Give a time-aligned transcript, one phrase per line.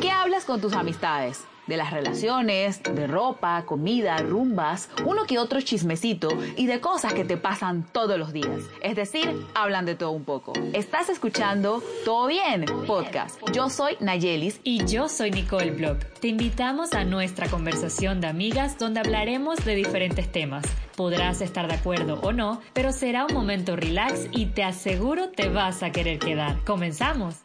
[0.00, 1.44] ¿Qué hablas con tus amistades?
[1.66, 7.24] De las relaciones, de ropa, comida, rumbas, uno que otro chismecito y de cosas que
[7.24, 8.60] te pasan todos los días.
[8.82, 10.52] Es decir, hablan de todo un poco.
[10.72, 13.38] Estás escuchando Todo Bien Podcast.
[13.52, 15.98] Yo soy Nayelis y yo soy Nicole Block.
[16.20, 20.64] Te invitamos a nuestra conversación de amigas donde hablaremos de diferentes temas.
[20.96, 25.48] Podrás estar de acuerdo o no, pero será un momento relax y te aseguro te
[25.50, 26.64] vas a querer quedar.
[26.64, 27.36] Comenzamos.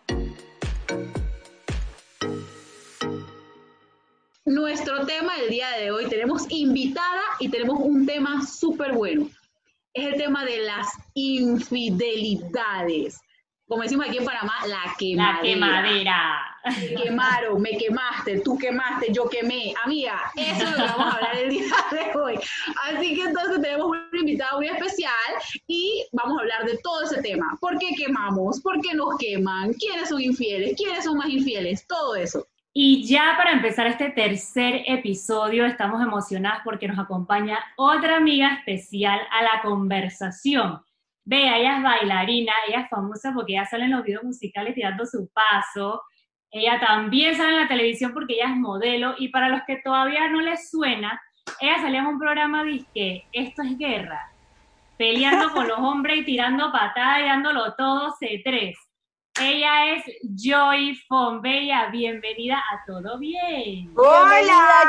[4.45, 9.29] Nuestro tema del día de hoy, tenemos invitada y tenemos un tema súper bueno.
[9.93, 13.19] Es el tema de las infidelidades.
[13.67, 15.35] Como decimos aquí en Panamá, la quemadera.
[15.35, 16.54] La quemadera.
[16.65, 19.73] Me quemaron, me quemaste, tú quemaste, yo quemé.
[19.83, 22.39] Amiga, eso es lo que vamos a hablar el día de hoy.
[22.83, 25.11] Así que entonces tenemos una invitada muy especial
[25.67, 27.57] y vamos a hablar de todo ese tema.
[27.61, 28.61] ¿Por qué quemamos?
[28.61, 29.73] ¿Por qué nos queman?
[29.73, 30.75] ¿Quiénes son infieles?
[30.75, 31.85] ¿Quiénes son más infieles?
[31.87, 32.47] Todo eso.
[32.73, 39.19] Y ya para empezar este tercer episodio, estamos emocionadas porque nos acompaña otra amiga especial
[39.31, 40.81] a la conversación.
[41.23, 45.05] Vea, ella es bailarina, ella es famosa porque ella sale en los videos musicales tirando
[45.05, 46.03] su paso.
[46.55, 49.13] Ella también sale en la televisión porque ella es modelo.
[49.17, 51.21] Y para los que todavía no les suena,
[51.59, 54.31] ella salía en un programa que Esto es guerra,
[54.97, 58.73] peleando con los hombres y tirando patadas y dándolo todo C3.
[59.41, 61.87] Ella es Joy Fonbella.
[61.87, 63.91] Bienvenida a Todo Bien.
[63.97, 64.39] Hola,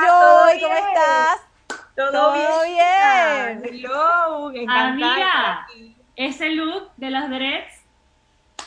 [0.06, 1.48] Joy, ¿cómo estás?
[1.96, 3.62] Todo, bien.
[3.64, 5.66] Hello, Amiga,
[6.14, 7.75] ese look de los dreads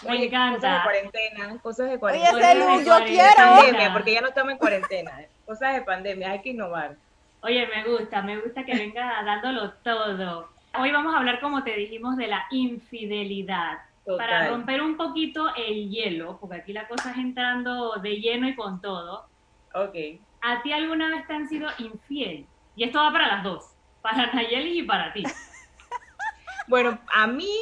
[0.08, 0.60] me encanta.
[0.60, 2.36] Cosas de cuarentena, cosas de cuarentena.
[2.36, 3.36] Oye, look, yo quiero.
[3.36, 5.12] Pandemia, porque ya no estamos en cuarentena.
[5.46, 6.96] Cosas de pandemia, hay que innovar.
[7.42, 10.50] Oye, me gusta, me gusta que venga dándolo todo.
[10.80, 13.80] Hoy vamos a hablar, como te dijimos, de la infidelidad
[14.18, 18.56] para romper un poquito el hielo, porque aquí la cosa es entrando de lleno y
[18.56, 19.28] con todo.
[19.74, 19.96] Ok.
[20.42, 22.46] ¿A ti alguna vez te han sido infiel?
[22.76, 25.24] Y esto va para las dos, para Nayeli y para ti.
[26.68, 27.54] bueno, a mí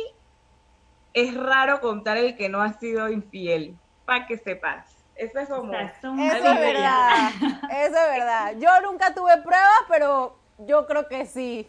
[1.13, 3.75] es raro contar el que no ha sido infiel,
[4.05, 4.97] para que sepas.
[5.15, 5.73] Eso es como...
[5.73, 7.31] Eso es verdad,
[7.71, 8.53] eso es verdad.
[8.59, 11.67] Yo nunca tuve pruebas, pero yo creo que sí.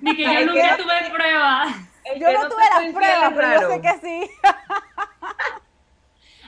[0.00, 1.68] Ni que yo nunca tuve pruebas
[2.18, 4.30] yo no, tuve las pruebas, pero yo sé que sí.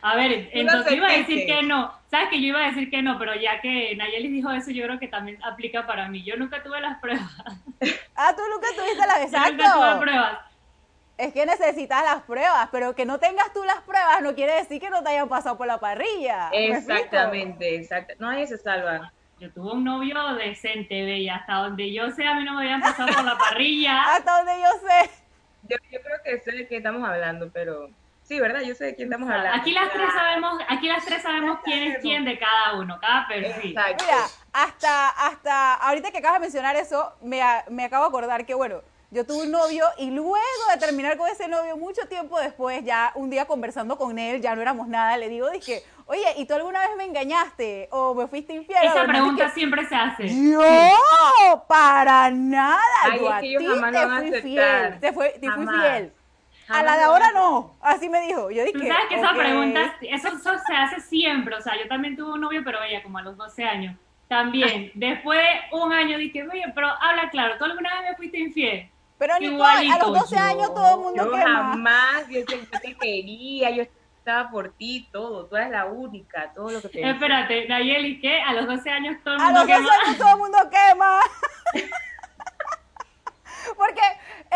[0.04, 1.62] A ver, entonces iba a decir que...
[1.62, 1.92] no.
[2.10, 4.84] Sabes que yo iba a decir que no, pero ya que Nayeli dijo eso, yo
[4.84, 6.24] creo que también aplica para mí.
[6.24, 7.30] Yo nunca tuve las pruebas.
[8.16, 9.52] Ah, tú nunca tuviste las exacto.
[9.52, 10.38] nunca tuve pruebas.
[11.18, 14.80] Es que necesitas las pruebas, pero que no tengas tú las pruebas no quiere decir
[14.80, 16.48] que no te hayan pasado por la parrilla.
[16.52, 18.14] Exactamente, exacto.
[18.18, 19.12] No, hay se salva.
[19.38, 22.80] Yo tuve un novio decente, bella, hasta donde yo sé, a mí no me habían
[22.80, 24.02] pasado por la parrilla.
[24.16, 25.10] hasta donde yo sé.
[25.68, 27.90] Yo, creo que sé de qué estamos hablando, pero
[28.22, 28.60] sí, ¿verdad?
[28.60, 29.60] Yo sé de quién estamos hablando.
[29.60, 33.26] Aquí las tres sabemos, aquí las tres sabemos quién es quién de cada uno, cada
[33.26, 33.70] perfil.
[33.72, 34.04] Exacto.
[34.04, 38.54] Mira, hasta, hasta ahorita que acabas de mencionar eso, me, me acabo de acordar que,
[38.54, 40.34] bueno, yo tuve un novio y luego
[40.72, 44.54] de terminar con ese novio, mucho tiempo después, ya un día conversando con él, ya
[44.56, 48.26] no éramos nada, le digo, dije, oye, ¿y tú alguna vez me engañaste o me
[48.26, 48.82] fuiste infiel?
[48.82, 50.50] Esa pregunta siempre se hace.
[50.50, 50.62] Yo,
[51.68, 52.80] para nada,
[53.18, 56.12] yo a ti te fui fiel, te, fui fiel.
[56.68, 58.50] a la de ahora no, así me dijo.
[58.50, 60.28] Yo dije, Tú sabes que esa pregunta, eso,
[60.66, 63.36] se hace siempre, o sea, yo también tuve un novio, pero ella como a los
[63.36, 63.94] 12 años.
[64.26, 68.38] También, después de un año dije, oye, pero habla claro, ¿tú alguna vez me fuiste
[68.38, 68.88] infiel?
[69.22, 73.84] Pero Nicole, a los 12 años todo el mundo yo jamás, yo, te quería, yo
[74.18, 78.40] estaba por ti, todo, tú eres la única, todo lo que te Espérate, Nayeli, ¿qué?
[78.40, 79.76] A los 12 años todo el mundo quema.
[79.76, 81.20] A los 12 años todo el mundo quema.
[83.76, 84.00] Porque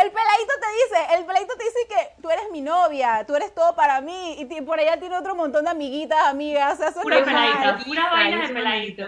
[0.03, 3.55] el peladito te dice, el peladito te dice que tú eres mi novia, tú eres
[3.55, 7.03] todo para mí, y por allá tiene otro montón de amiguitas, amigas, o sea, eso
[7.03, 9.07] pura peladita, pura vaina de peladito.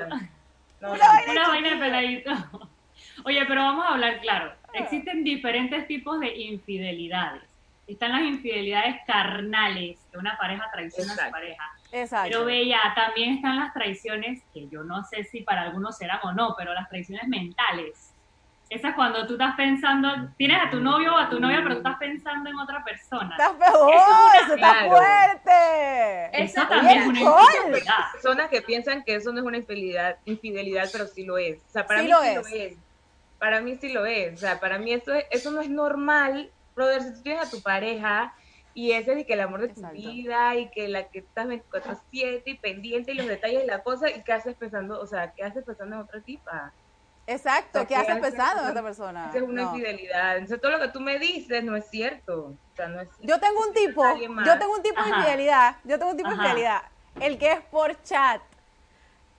[0.78, 2.30] pura vaina de peladito.
[3.24, 4.57] Oye, pero vamos a hablar claro.
[4.72, 7.42] Existen diferentes tipos de infidelidades.
[7.86, 11.64] Están las infidelidades carnales, que una pareja traiciona a su pareja.
[11.90, 12.28] Exacto.
[12.28, 16.32] Pero Bella, también están las traiciones, que yo no sé si para algunos serán o
[16.32, 18.12] no, pero las traiciones mentales.
[18.68, 21.76] Esa es cuando tú estás pensando, tienes a tu novio o a tu novia, pero
[21.76, 23.30] tú estás pensando en otra persona.
[23.30, 23.90] ¡Estás peor!
[24.44, 26.42] ¡Eso, está fuerte!
[26.42, 28.12] Eso, también es una infidelidad.
[28.12, 31.56] Personas que piensan que eso no es una infidelidad, infidelidad pero sí lo es.
[31.56, 32.76] O sea, para mí sí lo es
[33.38, 34.34] para mí sí lo es.
[34.34, 36.50] O sea, para mí eso, eso no es normal.
[36.74, 38.34] Brother, si tú tienes a tu pareja
[38.74, 42.42] y ese de que el amor de tu vida y que la que estás 24-7
[42.44, 45.42] y pendiente y los detalles de la cosa y qué haces pensando, o sea, qué
[45.42, 46.72] haces pensando en otra tipa.
[47.26, 49.28] Exacto, ¿qué haces pensando en otra persona?
[49.28, 50.36] Esa es una infidelidad.
[50.36, 52.56] Entonces todo lo que tú me dices no es cierto.
[52.72, 54.02] O sea, no es Yo tengo un tipo,
[54.46, 56.82] yo tengo un tipo de infidelidad, yo tengo un tipo de infidelidad
[57.20, 58.40] el que es por chat.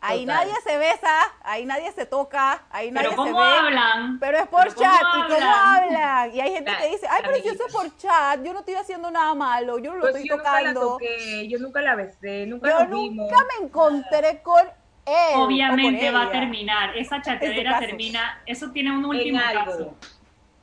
[0.01, 4.18] Ahí nadie se besa, ahí nadie se toca, ahí nadie pero se ¿cómo hablan?
[4.19, 6.34] Pero es por chat, ¿y cómo hablan?
[6.34, 9.12] Y hay gente que dice, ay, pero yo soy por chat, yo no estoy haciendo
[9.12, 10.69] nada malo, yo no lo pues estoy yo tocando.
[10.69, 13.28] Nunca la toqué, yo nunca la besé, nunca Yo nos vimos.
[13.28, 14.66] nunca me encontré con
[15.06, 15.34] él.
[15.36, 17.86] Obviamente con va a terminar, esa chatadera caso.
[17.88, 19.95] termina, eso tiene un último caso.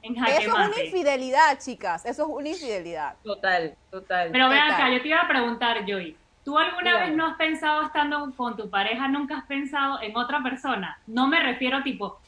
[0.00, 3.16] En jaque Eso es una infidelidad, chicas, eso es una infidelidad.
[3.22, 4.30] Total, total.
[4.32, 4.74] Pero ven Total.
[4.74, 6.16] acá, yo te iba a preguntar, Joy.
[6.46, 10.44] ¿Tú alguna vez no has pensado estando con tu pareja, nunca has pensado en otra
[10.44, 10.96] persona?
[11.08, 12.20] No me refiero tipo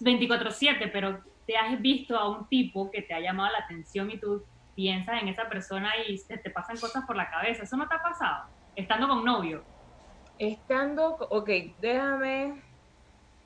[0.00, 4.16] 24/7, pero te has visto a un tipo que te ha llamado la atención y
[4.16, 4.42] tú
[4.74, 7.64] piensas en esa persona y se te pasan cosas por la cabeza.
[7.64, 8.44] ¿Eso no te ha pasado?
[8.76, 9.62] Estando con novio.
[10.38, 11.50] Estando, ok,
[11.82, 12.62] déjame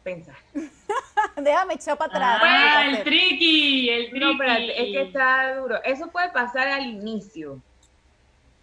[0.04, 0.36] pensar.
[1.36, 2.40] Déjame echar para atrás.
[2.40, 4.24] Ah, el tricky, el tricky.
[4.24, 5.82] No, espérate, es que está duro.
[5.82, 7.60] Eso puede pasar al inicio.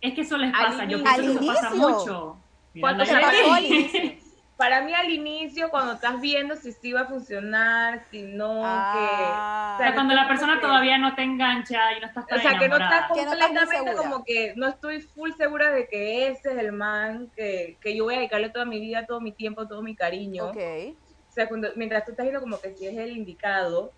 [0.02, 1.90] Es que eso les pasa, yo pienso que eso pasa inicio.
[1.90, 2.38] mucho.
[2.80, 3.10] Cuando ahí.
[3.22, 4.12] pasó al inicio.
[4.58, 9.74] Para mí al inicio, cuando estás viendo si sí va a funcionar, si no, Ah.
[9.74, 9.84] O que...
[9.84, 12.52] sea, cuando la persona que- todavía no te engancha y no estás tan O sea,
[12.60, 13.02] que no enamorada.
[13.02, 13.96] estás Que no estás completamente segura.
[13.96, 18.04] como que no estoy full segura de que ese es el man que, que yo
[18.04, 20.46] voy a dedicarle toda mi vida, todo mi tiempo, todo mi cariño.
[20.50, 20.58] Ok.
[20.58, 23.92] O sea, cuando, mientras tú estás viendo como que si es el indicado,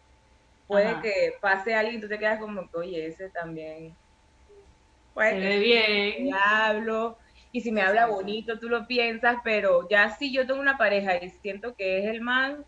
[0.68, 1.02] puede Ajá.
[1.02, 3.94] que pase alguien y tú te quedas como que, oye, ese también.
[5.14, 6.30] Puede Se ve bien.
[6.32, 7.18] te hablo.
[7.52, 11.16] Y si me habla bonito, tú lo piensas, pero ya si yo tengo una pareja
[11.18, 12.66] y siento que es el man,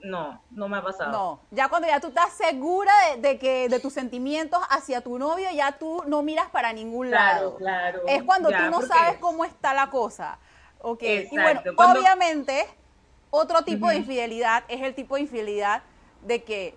[0.00, 1.12] no, no me ha pasado.
[1.12, 5.18] No, ya cuando ya tú estás segura de, de que de tus sentimientos hacia tu
[5.18, 7.56] novio, ya tú no miras para ningún lado.
[7.58, 8.08] Claro, claro.
[8.08, 10.38] Es cuando Ya, tú no porque- sabes cómo está la cosa.
[10.80, 11.02] Ok.
[11.02, 12.66] Y bueno, cuando- obviamente,
[13.30, 15.82] otro tipo de infidelidad es el tipo de infidelidad
[16.22, 16.74] de que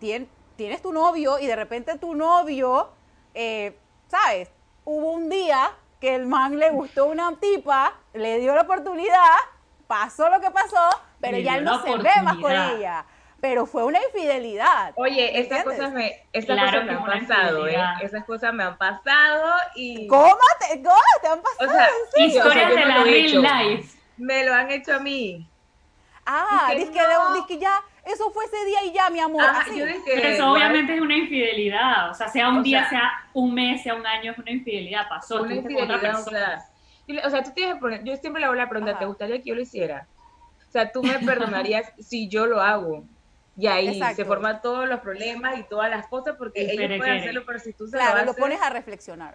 [0.00, 2.90] tien- tienes tu novio y de repente tu novio,
[3.34, 3.78] eh,
[4.12, 4.50] ¿sabes?
[4.84, 5.70] Hubo un día
[6.00, 9.36] que el man le gustó una tipa, le dio la oportunidad,
[9.86, 13.04] pasó lo que pasó, pero Le ya él no se ve más con ella.
[13.40, 14.92] Pero fue una infidelidad.
[14.96, 17.76] Oye, esas cosas me, esas Claro cosas me que han pasado, ¿eh?
[18.02, 21.70] Esas cosas me han pasado y ¿Cómo te, cómo te han pasado?
[21.70, 21.88] O sea,
[22.24, 23.98] Historias de no la he real life.
[24.16, 25.48] me lo han hecho a mí.
[26.24, 27.06] Ah, dice que, de-
[27.38, 27.46] no.
[27.46, 29.42] que ya, eso fue ese día y ya, mi amor.
[29.44, 29.76] Así.
[29.78, 32.10] yo dije, Pero eso obviamente es una infidelidad.
[32.10, 34.50] O sea, sea un O día, sea- sea un mes, sea un año, es una
[34.50, 35.08] infidelidad.
[35.08, 36.68] Pasó, una con otra infidelidad, o sea,
[37.26, 39.00] o sea, tú tienes que poner- yo siempre le hago la pregunta, Ajá.
[39.00, 40.06] ¿te gustaría que yo lo hiciera?
[40.68, 43.04] O sea, tú me perdonarías si yo lo hago.
[43.54, 44.16] Y ahí Exacto.
[44.16, 47.58] se forman todos los problemas y todas las cosas porque El ellos pueden hacerlo, pero
[47.58, 49.34] si tú se Claro, lo lo haces, pones a reflexionar.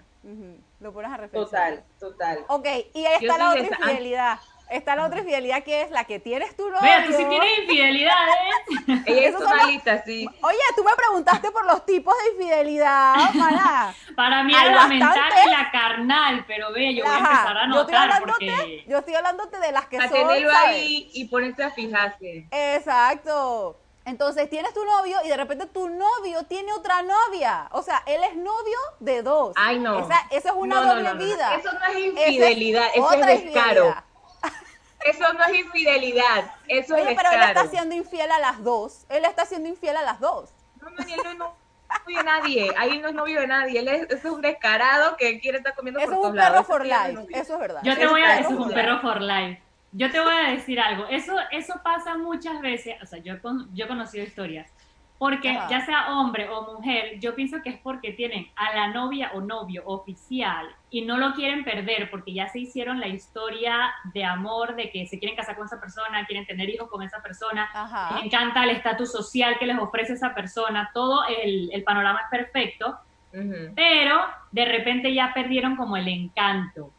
[0.79, 1.83] Lo pones a reflexionar.
[1.83, 2.39] total, total.
[2.47, 4.39] Ok, y ahí Yo está la otra ah.
[4.69, 6.81] Está la otra infidelidad que es la que tienes tu novio.
[6.81, 8.37] Vea, tú sí tienes infidelidades.
[9.05, 10.27] Ella los- lista, sí.
[10.41, 13.93] Oye, tú me preguntaste por los tipos de infidelidad, maná.
[14.15, 17.67] Para mí era la mental y la carnal, pero ve, yo voy a empezar a
[17.67, 18.85] yo estoy anotar porque...
[18.87, 20.69] yo estoy hablándote de las que A son, tenerlo ¿sabes?
[20.69, 22.47] ahí y ponerte a fijarse.
[22.51, 23.77] Exacto.
[24.05, 27.67] Entonces tienes tu novio y de repente tu novio tiene otra novia.
[27.71, 29.53] O sea, él es novio de dos.
[29.57, 29.99] Ay, no.
[29.99, 31.25] Esa, esa es una No, no, doble no, no, no.
[31.25, 31.55] vida.
[31.55, 33.69] Eso no es infidelidad, eso otra es descaro.
[33.87, 34.03] infidelidad.
[35.09, 39.05] Eso no es infidelidad, eso Oye, es pero él está siendo infiel a las dos.
[39.09, 40.49] Él está siendo infiel a las dos.
[40.81, 42.73] No, no, él no es novio de nadie.
[42.77, 43.79] Ahí no es novio de nadie.
[43.79, 46.51] Él es, es un descarado que quiere estar comiendo Eso por es todos un lados.
[46.51, 47.39] perro Ese for sí ya no es life.
[47.39, 47.81] Eso es verdad.
[47.83, 49.61] Yo te Es voy a perro eso es un for perro for life.
[49.93, 51.07] Yo te voy a decir algo.
[51.07, 52.95] Eso, eso pasa muchas veces.
[53.01, 54.69] O sea, yo, he con- yo he conocido historias.
[55.19, 55.67] Porque Ajá.
[55.69, 59.41] ya sea hombre o mujer, yo pienso que es porque tienen a la novia o
[59.41, 64.75] novio oficial y no lo quieren perder porque ya se hicieron la historia de amor,
[64.75, 68.15] de que se quieren casar con esa persona, quieren tener hijos con esa persona, Ajá.
[68.15, 72.29] les encanta el estatus social que les ofrece esa persona, todo el, el panorama es
[72.29, 72.99] perfecto,
[73.75, 74.19] pero
[74.51, 76.91] de repente ya perdieron como el encanto,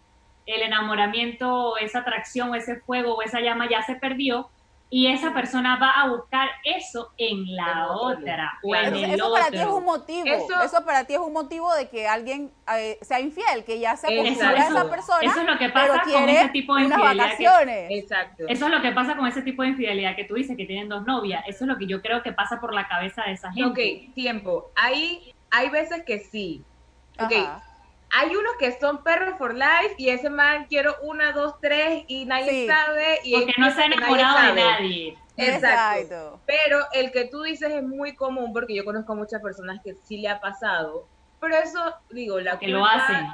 [0.47, 4.51] el enamoramiento, esa atracción, ese fuego o esa llama ya se perdió
[4.91, 9.15] y esa persona va a buscar eso en la En otra o en Entonces, el
[9.17, 10.27] eso para ti es un motivo.
[10.27, 13.97] Eso, Eso- para ti es un motivo de que alguien eh, sea infiel, que ya
[13.97, 14.91] se Eso, acostumbró a esa eso.
[14.91, 15.19] persona.
[15.23, 17.37] Eso es lo que pasa con ese tipo de infidelidad.
[17.37, 17.99] que-.
[17.99, 18.45] Exacto.
[18.49, 20.89] eso es lo que pasa con ese tipo de infidelidad que tú dices, que tienen
[20.89, 21.45] dos novias.
[21.47, 24.09] Eso es lo que yo creo que pasa por la cabeza de esa gente.
[24.09, 24.71] Ok, tiempo.
[24.75, 26.65] Hay, hay veces que sí.
[27.21, 27.63] Ok, Ajá.
[28.11, 32.25] Hay unos que son perros for life y ese man quiero una, dos, tres y
[32.25, 32.67] nadie Sí.
[32.67, 33.19] sabe.
[33.25, 35.19] Y Porque no se ha enamorado de nadie.
[35.37, 36.01] Exacto.
[36.01, 36.41] Exacto.
[36.47, 39.95] Pero el que tú dices es muy común porque yo conozco a muchas personas que
[39.95, 41.07] sí le ha pasado.
[41.41, 43.27] Pero eso, digo, la Que culpa, lo hacen.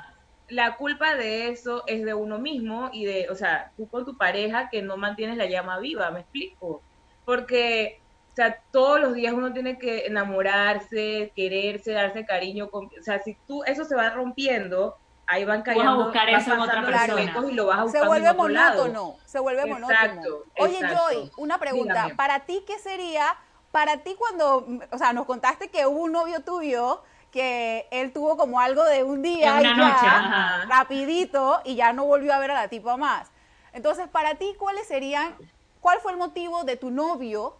[0.48, 4.18] la culpa de eso es de uno mismo y de, o sea, tú con tu
[4.18, 6.82] pareja que no mantienes la llama viva, me explico.
[7.24, 8.00] Porque,
[8.34, 12.68] o sea, todos los días uno tiene que enamorarse, quererse, darse cariño.
[12.68, 14.96] con- o sea, si tú, eso se va rompiendo,
[15.28, 15.88] ahí van cayendo.
[15.88, 17.44] Vas a buscar eso en otra persona.
[17.48, 20.22] Y lo vas a se vuelve monótono, se vuelve monótono.
[20.58, 22.08] Oye, Joy, una pregunta.
[22.16, 23.36] Para ti, ¿qué sería,
[23.70, 28.36] para ti cuando, o sea, nos contaste que hubo un novio tuyo que él tuvo
[28.36, 32.54] como algo de un día y ya, rapidito y ya no volvió a ver a
[32.54, 33.30] la tipa más.
[33.72, 35.36] Entonces, para ti, ¿cuáles serían,
[35.80, 37.56] cuál fue el motivo de tu novio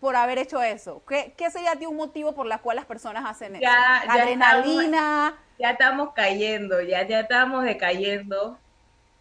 [0.00, 1.02] por haber hecho eso?
[1.08, 3.62] ¿Qué, qué sería a ti un motivo por el cual las personas hacen eso?
[3.62, 5.34] Ya, Adrenalina.
[5.58, 8.58] ya estamos cayendo, ya, ya estamos decayendo.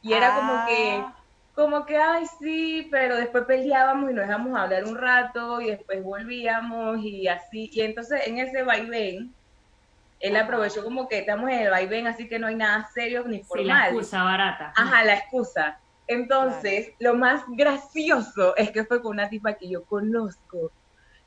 [0.01, 1.15] Y era como que, ah.
[1.55, 6.03] como que, ay, sí, pero después peleábamos y nos dejamos hablar un rato y después
[6.03, 7.70] volvíamos y así.
[7.74, 9.34] Y entonces en ese vaivén,
[10.20, 13.44] él aprovechó como que estamos en el vaivén, así que no hay nada serio ni
[13.44, 13.65] formal.
[13.65, 14.74] Sí, la excusa barata.
[14.75, 15.79] Ajá, la excusa.
[16.08, 20.72] Entonces, lo más gracioso es que fue con una tipa que yo conozco.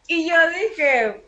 [0.06, 1.25] Y yo dije,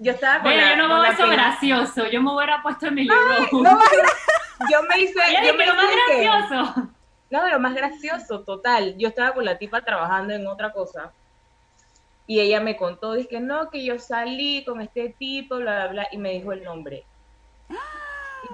[0.00, 3.18] yo estaba con Yo no veo eso gracioso, yo me hubiera puesto en mi libro.
[3.52, 3.78] no,
[4.70, 5.20] yo me hice...
[5.44, 6.90] yo me lo más gracioso.
[7.28, 8.96] No, lo más gracioso, total.
[8.96, 11.12] Yo estaba con la tipa trabajando en otra cosa.
[12.26, 16.08] Y ella me contó, dije, no, que yo salí con este tipo, bla, bla, bla,
[16.10, 17.04] y me dijo el nombre.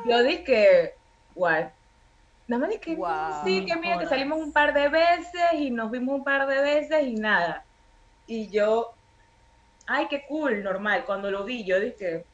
[0.05, 0.95] Y yo dije,
[1.35, 1.67] what?
[2.53, 2.99] Nada más dije,
[3.45, 6.61] sí, que mira, que salimos un par de veces y nos vimos un par de
[6.61, 7.65] veces y nada.
[8.27, 8.93] Y yo,
[9.87, 11.05] ay, qué cool, normal.
[11.07, 12.27] Cuando lo vi, yo dije,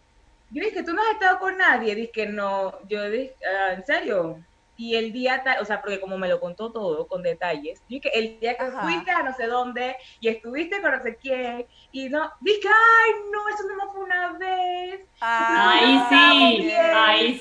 [0.51, 1.95] yo dije, tú no has estado con nadie.
[1.95, 4.43] Dije, no, yo dije, ah, ¿en serio?
[4.79, 8.39] y el día, o sea, porque como me lo contó todo con detalles, dije, el
[8.39, 12.31] día que fuiste a no sé dónde y estuviste con no sé quién, y no,
[12.41, 15.01] dije, ay, no, eso no fue una vez.
[15.21, 16.71] Ah, ahí sí,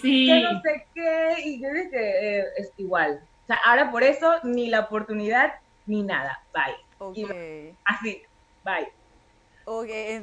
[0.01, 0.27] sí.
[0.27, 3.21] Que no sé qué, y yo dije, eh, es igual.
[3.43, 5.53] O sea, ahora por eso ni la oportunidad
[5.85, 6.75] ni nada, bye.
[7.85, 8.21] así,
[8.63, 8.89] bye.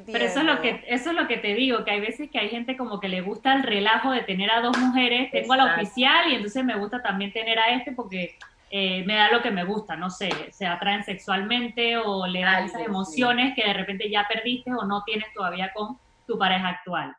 [0.07, 2.39] Pero eso es lo que eso es lo que te digo, que hay veces que
[2.39, 5.59] hay gente como que le gusta el relajo de tener a dos mujeres, tengo a
[5.59, 8.39] la oficial y entonces me gusta también tener a este porque
[8.71, 12.65] eh, me da lo que me gusta, no sé, se atraen sexualmente o le dan
[12.65, 17.15] esas emociones que de repente ya perdiste o no tienes todavía con tu pareja actual.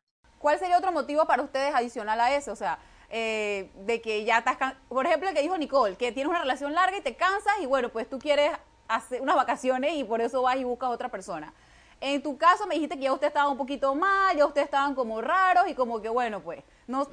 [0.45, 2.51] ¿Cuál sería otro motivo para ustedes adicional a eso?
[2.51, 2.77] O sea,
[3.09, 6.71] eh, de que ya estás, por ejemplo, el que dijo Nicole, que tienes una relación
[6.75, 8.51] larga y te cansas y bueno, pues tú quieres
[8.87, 11.51] hacer unas vacaciones y por eso vas y buscas a otra persona.
[11.99, 14.93] En tu caso me dijiste que ya usted estaba un poquito mal, ya ustedes estaban
[14.93, 17.07] como raros y como que bueno, pues, no,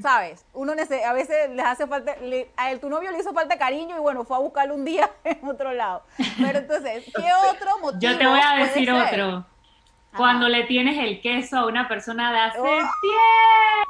[0.00, 2.16] sabes, uno a veces les hace falta,
[2.56, 5.10] a él, tu novio le hizo falta cariño y bueno, fue a buscarlo un día
[5.24, 6.04] en otro lado.
[6.38, 8.00] Pero entonces, ¿qué otro motivo?
[8.00, 9.44] Yo te voy a decir otro.
[10.18, 12.66] Cuando le tienes el queso a una persona de hace oh.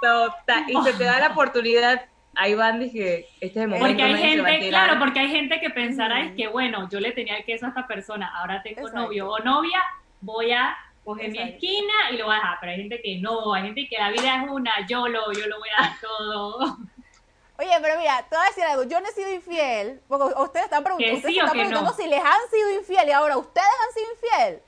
[0.00, 0.36] tiempo.
[0.68, 2.06] Y se te da la oportunidad
[2.38, 3.86] ahí van, dije, este es el momento.
[3.86, 7.36] Porque hay gente, claro, porque hay gente que pensará es que, bueno, yo le tenía
[7.36, 9.82] el queso a esta persona, ahora tengo novio o novia,
[10.20, 12.58] voy a coger mi esquina y lo voy a dejar.
[12.60, 15.46] Pero hay gente que no, hay gente que la vida es una, yo lo, yo
[15.46, 16.78] lo voy a dar todo.
[17.60, 20.66] Oye, pero mira, te voy a decir algo, yo no he sido infiel, porque ustedes
[20.66, 24.06] están, preguntando, ustedes están preguntando si les han sido infiel y ahora ustedes han sido
[24.12, 24.62] infiel.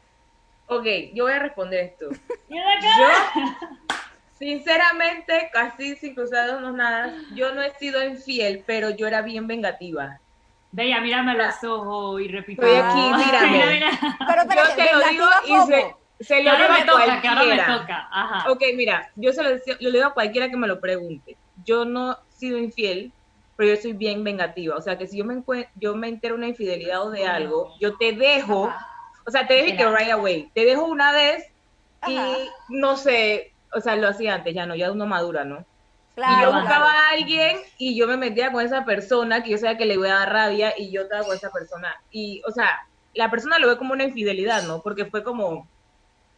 [0.71, 2.09] Ok, yo voy a responder esto.
[2.49, 3.07] yo,
[4.39, 9.49] sinceramente, casi sin cruzar no nada, yo no he sido infiel, pero yo era bien
[9.49, 10.21] vengativa.
[10.73, 12.62] Veía, mírame a los ojos y repito.
[12.62, 13.81] Estoy aquí, mírame.
[14.29, 17.67] Pero, pero, yo te lo digo y se, se lo digo a toca, cualquiera.
[17.69, 18.09] me toca.
[18.12, 18.50] Ajá.
[18.53, 21.37] Ok, mira, yo se lo, lo digo a cualquiera que me lo pregunte.
[21.65, 23.12] Yo no he sido infiel,
[23.57, 24.77] pero yo soy bien vengativa.
[24.77, 25.43] O sea, que si yo me,
[25.75, 28.73] yo me entero una infidelidad o de algo, yo te dejo,
[29.30, 30.50] o sea, te dejo que right away.
[30.52, 31.44] Te dejo una vez
[32.08, 32.18] y
[32.68, 35.64] no sé, o sea, lo hacía antes, ya no, ya uno madura, ¿no?
[36.16, 39.78] y yo buscaba a alguien y yo me metía con esa persona que yo sabía
[39.78, 41.94] que le iba a dar rabia y yo estaba con esa persona.
[42.10, 44.82] Y, o sea, la persona lo ve como una infidelidad, ¿no?
[44.82, 45.68] Porque fue como...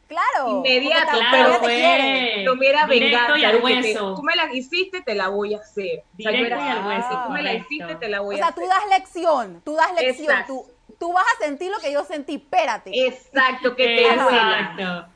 [0.07, 0.59] Claro.
[0.59, 2.45] Inmediato, pero fue...
[2.45, 3.39] No era venganza.
[3.39, 4.15] Y al hueso.
[4.15, 6.05] tú me la hiciste, te la voy a hacer.
[6.19, 7.23] o sea, yo era, y al hueso.
[7.27, 8.53] Tú me la hiciste, te la voy a hacer.
[8.53, 10.37] O sea, tú das lección, tú das lección.
[10.47, 10.67] Tú,
[11.03, 12.93] tú vas a sentir lo que yo sentí, espérate.
[12.95, 15.09] Exacto, que te Exacto.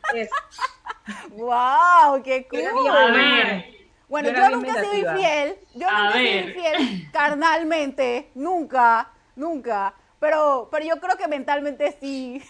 [1.31, 2.89] wow, qué cool.
[2.91, 3.67] A ver,
[4.09, 10.69] bueno, yo, nunca he sido infiel, yo nunca he sido infiel carnalmente, nunca, nunca, pero,
[10.73, 12.43] pero yo creo que mentalmente sí.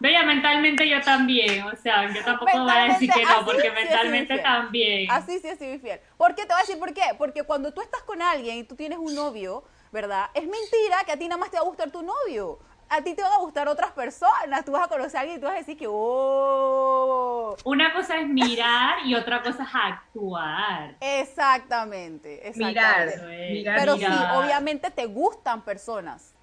[0.00, 4.38] Bella, mentalmente yo también, o sea, yo tampoco voy a decir que no, porque mentalmente
[4.38, 5.08] también.
[5.10, 6.00] Así sí he sido infiel.
[6.16, 6.42] ¿Por qué?
[6.42, 7.02] Te voy a decir por qué.
[7.16, 10.30] Porque cuando tú estás con alguien y tú tienes un novio, ¿verdad?
[10.34, 12.58] Es mentira que a ti nada más te va a gustar tu novio
[12.90, 15.40] a ti te van a gustar otras personas, tú vas a conocer a alguien y
[15.40, 17.56] tú vas a decir que, oh.
[17.64, 20.96] Una cosa es mirar y otra cosa es actuar.
[21.00, 23.50] Exactamente, exactamente.
[23.50, 26.34] Mirar, Pero sí, obviamente te gustan personas.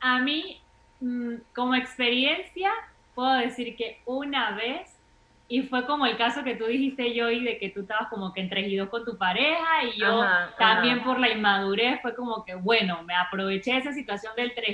[0.00, 0.60] A mí,
[1.00, 2.70] mm, como experiencia,
[3.14, 4.93] puedo decir que una vez
[5.46, 8.40] y fue como el caso que tú dijiste, Joy, de que tú estabas como que
[8.40, 10.24] entregido con tu pareja y yo
[10.58, 14.70] también por la inmadurez fue como que, bueno, me aproveché de esa situación del 3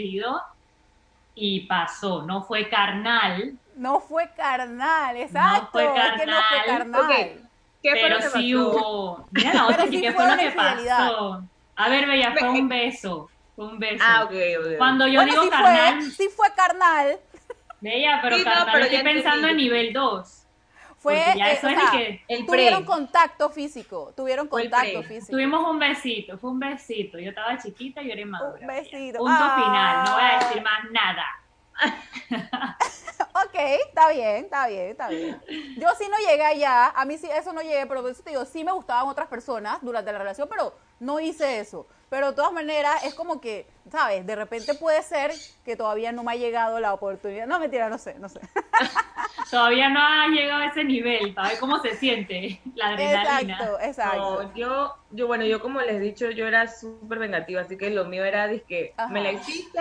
[1.35, 3.55] y pasó, no fue carnal.
[3.77, 5.61] No fue carnal, exacto.
[5.63, 6.15] No fue carnal.
[6.15, 7.51] Es que no fue carnal.
[7.83, 9.27] ¿Qué pero sí hubo.
[9.31, 11.43] Mira la otra, ¿qué fue lo que pasó?
[11.77, 13.31] A ver, Bella, fue un beso.
[13.57, 14.05] Fue un beso.
[14.07, 14.67] Ah, ok, ok.
[14.79, 16.03] Cuando yo digo carnal.
[16.03, 17.19] sí fue carnal.
[17.81, 20.40] Bella, pero carnal, estoy pensando en nivel 2.
[21.01, 25.33] Fue, eh, o sea, que el tuvieron contacto físico, tuvieron contacto físico.
[25.33, 27.19] Tuvimos un besito, fue un besito.
[27.19, 28.61] Yo estaba chiquita y era inmadura.
[28.61, 29.19] Un besito.
[29.19, 31.25] Punto final, no voy a decir más nada.
[33.47, 33.55] ok,
[33.89, 35.41] está bien, está bien, está bien.
[35.79, 38.45] Yo sí no llegué allá, a mí sí, eso no llegué, pero eso te digo,
[38.45, 41.87] sí me gustaban otras personas durante la relación, pero no hice eso.
[42.11, 44.27] Pero de todas maneras, es como que, ¿sabes?
[44.27, 45.31] De repente puede ser
[45.65, 47.47] que todavía no me ha llegado la oportunidad.
[47.47, 48.41] No, mentira, no sé, no sé.
[49.51, 53.55] todavía no ha llegado a ese nivel, para ver cómo se siente la adrenalina.
[53.55, 54.53] Exacto, exacto.
[54.57, 58.05] yo, yo, bueno, yo como les he dicho, yo era súper vengativa, así que lo
[58.05, 59.81] mío era, que me la hiciste,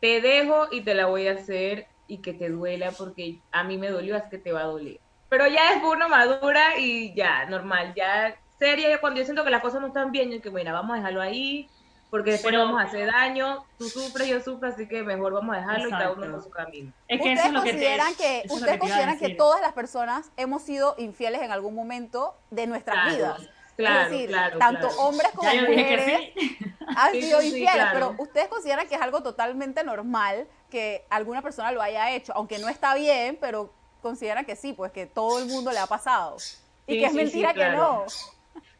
[0.00, 3.78] te dejo y te la voy a hacer y que te duela porque a mí
[3.78, 5.00] me dolió, así que te va a doler.
[5.30, 9.62] Pero ya es uno madura y ya, normal, ya seria, cuando yo siento que las
[9.62, 11.68] cosas no están bien, yo que, bueno, vamos a dejarlo ahí,
[12.10, 15.56] porque después no vamos a hacer daño, tú sufres, yo sufro, así que mejor vamos
[15.56, 16.92] a dejarlo y cada uno por su camino.
[17.10, 22.34] ¿Ustedes consideran que, ustedes consideran que todas las personas hemos sido infieles en algún momento
[22.50, 23.48] de nuestras vidas?
[23.76, 26.32] Claro, es decir, tanto hombres como mujeres
[26.96, 31.82] han sido infieles, pero ustedes consideran que es algo totalmente normal que alguna persona lo
[31.82, 33.70] haya hecho, aunque no está bien, pero
[34.00, 36.38] consideran que sí, pues que todo el mundo le ha pasado.
[36.86, 38.06] Y que es mentira que no.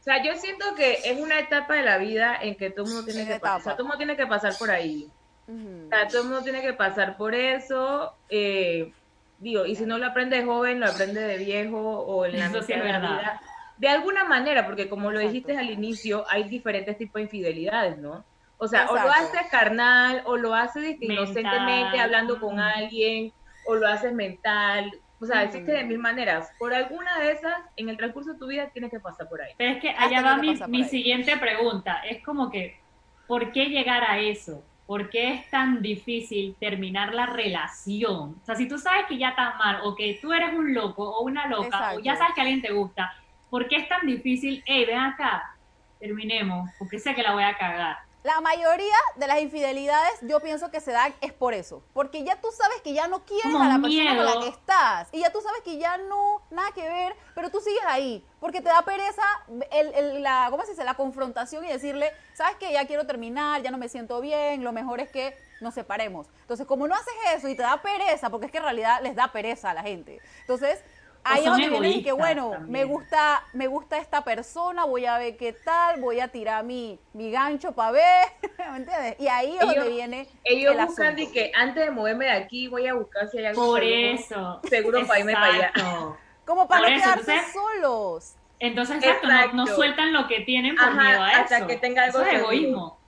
[0.07, 2.93] O sea, yo siento que es una etapa de la vida en que todo el
[2.93, 3.61] mundo tiene que pasar.
[3.61, 5.09] O sea, todo el mundo tiene que pasar por ahí.
[5.49, 8.15] O sea, todo el mundo tiene que pasar por eso.
[8.29, 8.93] Eh,
[9.39, 12.51] digo, y si no lo aprende de joven, lo aprende de viejo o en la
[12.51, 13.41] sociedad de la vida
[13.79, 18.25] de alguna manera, porque como lo dijiste al inicio, hay diferentes tipos de infidelidades, ¿no?
[18.59, 23.33] O sea, o lo haces carnal, o lo haces inocentemente hablando con alguien,
[23.67, 24.91] o lo haces mental.
[25.21, 26.53] O sea, existe de mil maneras.
[26.59, 29.53] Por alguna de esas, en el transcurso de tu vida, tienes que pasar por ahí.
[29.57, 32.03] Pero es que allá va mi, mi siguiente pregunta.
[32.09, 32.79] Es como que,
[33.27, 34.63] ¿por qué llegar a eso?
[34.87, 38.37] ¿Por qué es tan difícil terminar la relación?
[38.41, 41.09] O sea, si tú sabes que ya estás mal, o que tú eres un loco
[41.09, 43.13] o una loca, o ya sabes que alguien te gusta,
[43.51, 44.63] ¿Por qué es tan difícil?
[44.67, 45.57] Hey, ven acá,
[45.99, 47.99] terminemos, porque sé que la voy a cagar.
[48.27, 52.41] La mayoría de las infidelidades yo pienso que se dan es por eso, porque ya
[52.41, 55.09] tú sabes que ya no quieres a la persona con la que estás.
[55.13, 58.61] Y ya tú sabes que ya no, nada que ver, pero tú sigues ahí, porque
[58.61, 59.23] te da pereza
[59.71, 60.83] el, la, ¿cómo se dice?
[60.83, 64.73] la confrontación y decirle, sabes que ya quiero terminar, ya no me siento bien, lo
[64.73, 66.27] mejor es que nos separemos.
[66.41, 69.15] Entonces, como no haces eso y te da pereza, porque es que en realidad les
[69.15, 70.83] da pereza a la gente, entonces
[71.27, 75.19] ahí es donde viene y que bueno, me gusta, me gusta esta persona, voy a
[75.19, 79.17] ver qué tal, voy a tirar mi, mi gancho para ver, ¿me entiendes?
[79.19, 82.87] Y ahí es donde viene Ellos buscan de que antes de moverme de aquí voy
[82.87, 84.61] a buscar si hay algo Por eso.
[84.69, 85.73] seguro para irme para allá.
[86.47, 88.37] Como para no quedarse solos.
[88.59, 92.31] Entonces, exacto, No, sueltan lo que tienen por miedo a hasta que tenga algo eso
[92.31, 92.99] es egoísmo.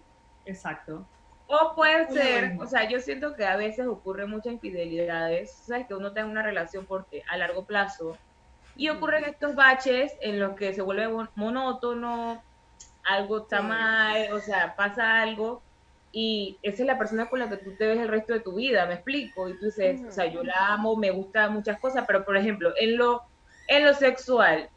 [0.45, 1.07] Exacto.
[1.51, 5.95] O puede ser, o sea, yo siento que a veces ocurre muchas infidelidades, sabes que
[5.95, 8.19] uno tenga una relación porque a largo plazo
[8.77, 12.43] y ocurren estos baches en los que se vuelve monótono,
[13.03, 15.63] algo está mal, o sea, pasa algo
[16.13, 18.55] y esa es la persona con la que tú te ves el resto de tu
[18.55, 22.05] vida, me explico, y tú dices, o sea, yo la amo, me gusta muchas cosas,
[22.07, 23.23] pero por ejemplo, en lo
[23.69, 24.69] en lo sexual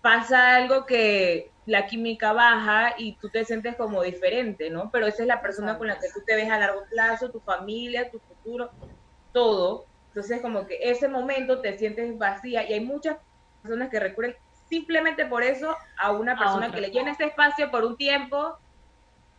[0.00, 4.90] pasa algo que la química baja y tú te sientes como diferente, ¿no?
[4.90, 7.40] Pero esa es la persona con la que tú te ves a largo plazo, tu
[7.40, 8.70] familia, tu futuro,
[9.32, 9.86] todo.
[10.08, 13.16] Entonces, como que ese momento te sientes vacía y hay muchas
[13.62, 14.36] personas que recurren
[14.68, 18.58] simplemente por eso a una persona que le llena ese espacio por un tiempo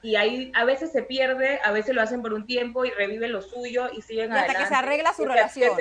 [0.01, 3.31] y ahí a veces se pierde, a veces lo hacen por un tiempo y reviven
[3.31, 5.77] lo suyo y siguen y hasta que se arregla su relación.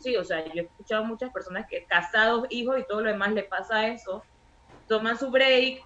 [0.00, 3.32] sí, o sea, yo he escuchado muchas personas que casados, hijos y todo lo demás
[3.32, 4.22] le pasa eso
[4.88, 5.82] toman su break,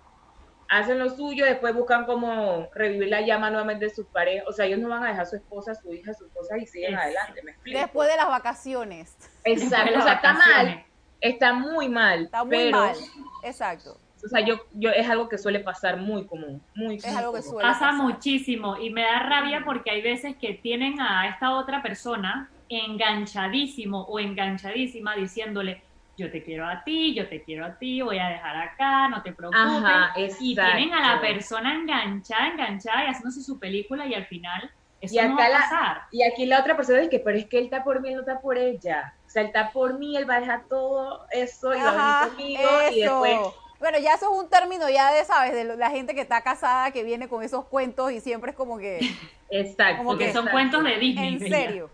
[0.70, 4.46] hacen lo suyo, después buscan como revivir la llama nuevamente de sus parejas.
[4.48, 6.66] O sea, ellos no van a dejar a su esposa, su hija, sus cosas y
[6.66, 7.78] siguen adelante, ¿me explico?
[7.78, 9.16] Después de las vacaciones.
[9.44, 10.84] Exacto, o sea, está mal,
[11.20, 12.24] está muy mal.
[12.24, 12.96] Está muy mal,
[13.42, 13.98] exacto.
[14.24, 17.42] O sea, yo, yo es algo que suele pasar muy común, muy Es algo que
[17.42, 21.82] suele Pasa muchísimo y me da rabia porque hay veces que tienen a esta otra
[21.82, 25.82] persona enganchadísimo o enganchadísima diciéndole,
[26.16, 29.22] yo te quiero a ti, yo te quiero a ti, voy a dejar acá, no
[29.22, 30.36] te preocupes.
[30.40, 34.70] y tienen a la persona enganchada, enganchada y haciéndose su película y al final
[35.00, 36.02] Eso y acá no va a pasar.
[36.10, 38.16] y aquí la otra persona dice que, pero es que él está por mí, él
[38.16, 39.14] no está por ella.
[39.26, 42.28] O sea, él está por mí, él va a dejar todo eso y va a
[42.28, 45.54] venir conmigo y después bueno, ya eso es un término ya de, ¿sabes?
[45.54, 48.76] De la gente que está casada, que viene con esos cuentos y siempre es como
[48.76, 49.00] que...
[49.50, 50.04] Exacto.
[50.04, 51.34] Porque son cuentos de Disney.
[51.34, 51.90] En serio.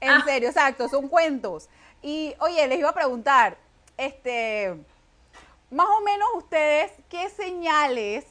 [0.00, 0.22] En ah.
[0.24, 1.68] serio, exacto, son cuentos.
[2.04, 3.56] Y, oye, les iba a preguntar,
[3.96, 4.76] este,
[5.70, 8.26] más o menos ustedes, ¿qué señales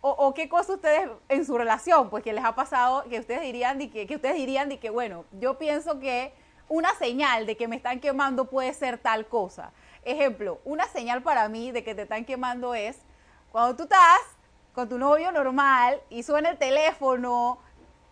[0.00, 3.78] o, qué cosas ustedes en su relación, pues que les ha pasado, que ustedes dirían
[3.78, 6.32] de que, ustedes dirían que, bueno, yo pienso que
[6.70, 9.72] una señal de que me están quemando puede ser tal cosa.
[10.06, 12.98] Ejemplo, una señal para mí de que te están quemando es
[13.52, 14.20] cuando tú estás
[14.74, 17.58] con tu novio normal y suena el teléfono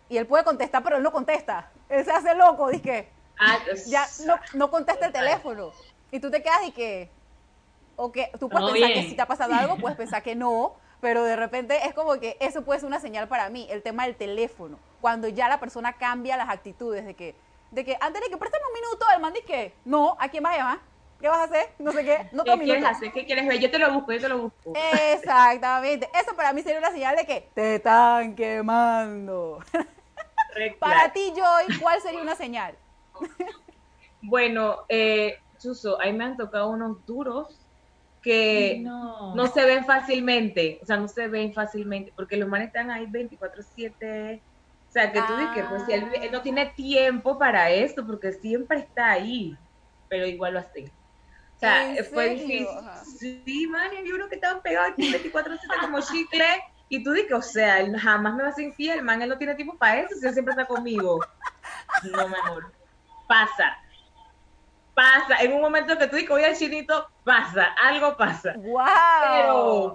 [0.09, 1.71] y él puede contestar, pero él no contesta.
[1.89, 3.09] Él se hace loco, dice
[3.87, 5.71] ya no, no contesta el teléfono.
[6.11, 7.09] Y tú te quedas y que,
[7.95, 10.75] o que tú puedes pensar que si te ha pasado algo, puedes pensar que no,
[10.99, 14.05] pero de repente es como que eso puede ser una señal para mí, el tema
[14.05, 17.35] del teléfono, cuando ya la persona cambia las actitudes de que,
[17.71, 20.43] de que antes de que préstame un minuto, el man dice que, no, ¿a quién
[20.43, 20.79] vas a llamar?
[21.19, 21.69] ¿Qué vas a hacer?
[21.77, 22.29] No sé qué.
[22.31, 23.11] No ¿Qué quieres hacer?
[23.11, 23.59] ¿Qué quieres ver?
[23.59, 24.73] Yo te lo busco, yo te lo busco.
[25.13, 26.09] Exactamente.
[26.19, 29.59] Eso para mí sería una señal de que te están quemando.
[30.79, 32.75] Para ti, Joy, ¿cuál sería una señal?
[34.21, 37.67] bueno, eh, Chuso, ahí me han tocado unos duros
[38.21, 39.47] que no.
[39.47, 44.41] se ven fácilmente, o sea, no se ven fácilmente, porque los manes están ahí 24/7,
[44.41, 48.33] o sea, que tú dices, pues si él, él, no tiene tiempo para esto, porque
[48.33, 49.57] siempre está ahí,
[50.09, 50.91] pero igual lo hace.
[51.55, 52.67] O sea, fue difícil.
[53.19, 56.43] Sí, man, y uno que estaba pegado aquí 24 7 como chicle.
[56.89, 59.37] Y tú dices, o sea, él jamás me va a ser infiel, man, él no
[59.37, 61.19] tiene tiempo para eso, si él siempre está conmigo.
[62.03, 62.73] No, mi amor.
[63.31, 63.77] Pasa.
[64.93, 65.41] Pasa.
[65.41, 68.55] En un momento que tú dices, oye, chinito, pasa, algo pasa.
[68.57, 68.83] ¡Wow!
[69.31, 69.85] Pero,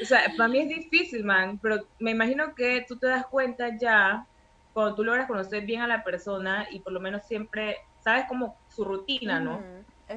[0.00, 3.76] o sea, para mí es difícil, man, pero me imagino que tú te das cuenta
[3.76, 4.24] ya,
[4.72, 8.56] cuando tú logras conocer bien a la persona y por lo menos siempre sabes como
[8.68, 9.60] su rutina, ¿no?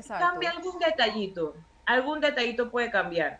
[0.07, 3.39] Cambia algún detallito, algún detallito puede cambiar.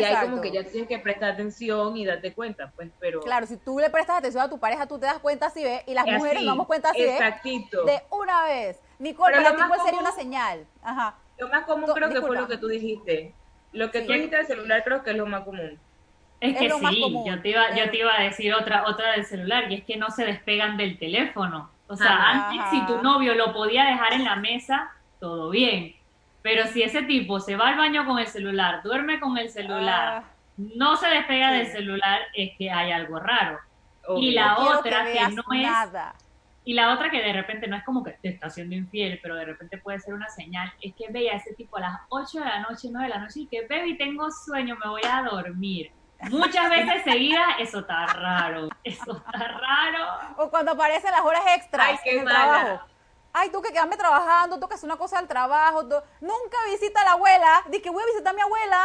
[0.00, 3.20] Y hay como que ya tienes que prestar atención y darte cuenta, pues, pero...
[3.20, 5.82] Claro, si tú le prestas atención a tu pareja, tú te das cuenta así, ¿ves?
[5.86, 7.84] Y las mujeres nos damos cuenta así, Exactito.
[7.84, 8.80] De una vez.
[8.98, 10.66] Nicole, para ti, ¿cuál sería una señal?
[10.82, 11.16] Ajá.
[11.38, 13.34] Lo más común creo que fue lo que tú dijiste.
[13.72, 15.78] Lo que tú dijiste del celular creo que es lo más común.
[16.40, 19.70] Es que sí, yo te, iba, yo te iba a decir otra, otra del celular,
[19.70, 21.70] y es que no se despegan del teléfono.
[21.86, 25.94] O sea, antes si tu novio lo podía dejar en la mesa, todo bien.
[26.42, 30.24] Pero si ese tipo se va al baño con el celular, duerme con el celular,
[30.24, 30.24] ah.
[30.56, 33.58] no se despega del celular, es que hay algo raro.
[34.16, 35.68] Y la otra que, no es...
[36.64, 39.34] Y la otra que de repente no es como que te está haciendo infiel, pero
[39.34, 42.38] de repente puede ser una señal, es que veía a ese tipo a las 8
[42.38, 45.22] de la noche, 9 de la noche y que, baby, tengo sueño, me voy a
[45.22, 45.92] dormir
[46.30, 48.68] Muchas veces seguidas, eso está raro.
[48.84, 50.34] Eso está raro.
[50.36, 52.80] O cuando aparecen las horas extras en el trabajo.
[53.32, 55.82] Ay, tú que quedarme trabajando, tú que hacer una cosa al trabajo.
[56.20, 57.62] Nunca visita a la abuela.
[57.66, 58.78] Dice que voy a visitar a mi abuela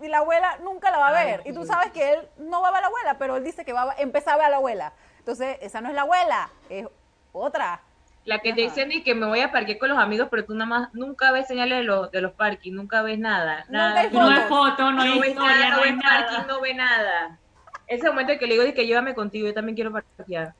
[0.00, 1.42] y la abuela nunca la va a ver.
[1.44, 3.64] y tú sabes que él no va a ver a la abuela, pero él dice
[3.64, 4.92] que va a empezar a ver a la abuela.
[5.18, 6.86] Entonces, esa no es la abuela, es
[7.32, 7.82] otra.
[8.24, 10.54] La que te dicen y que me voy a parquear con los amigos, pero tú
[10.54, 13.64] nada más nunca ves señales de los, de los parking, nunca ves nada.
[13.68, 14.08] nada.
[14.10, 17.38] No hay foto, no, hay historia, no, ves parking, no ve nada.
[17.86, 20.54] Ese momento en que le digo que llévame contigo, yo también quiero parquear.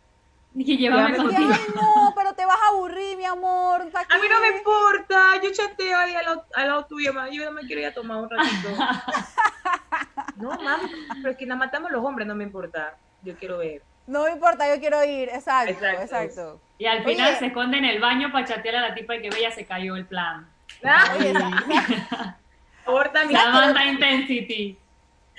[0.55, 1.51] Y llévame, contigo.
[1.53, 3.83] Ay, no, pero te vas a aburrir, mi amor.
[3.83, 7.29] A mí no me importa, yo chateo ahí al lado, al lado tuyo, ma.
[7.29, 8.69] yo no me quiero ir a tomar un ratito.
[10.37, 10.91] no, mami,
[11.23, 12.97] pero es que nada matamos los hombres, no me importa.
[13.23, 13.83] Yo quiero ver.
[14.07, 16.61] No me importa, yo quiero ir, exacto, exacto.
[16.79, 19.31] Y al final se esconde en el baño para chatear a la tipa y que
[19.31, 20.49] bella se cayó el plan.
[20.83, 21.15] Ah,
[22.87, 24.79] la intensity.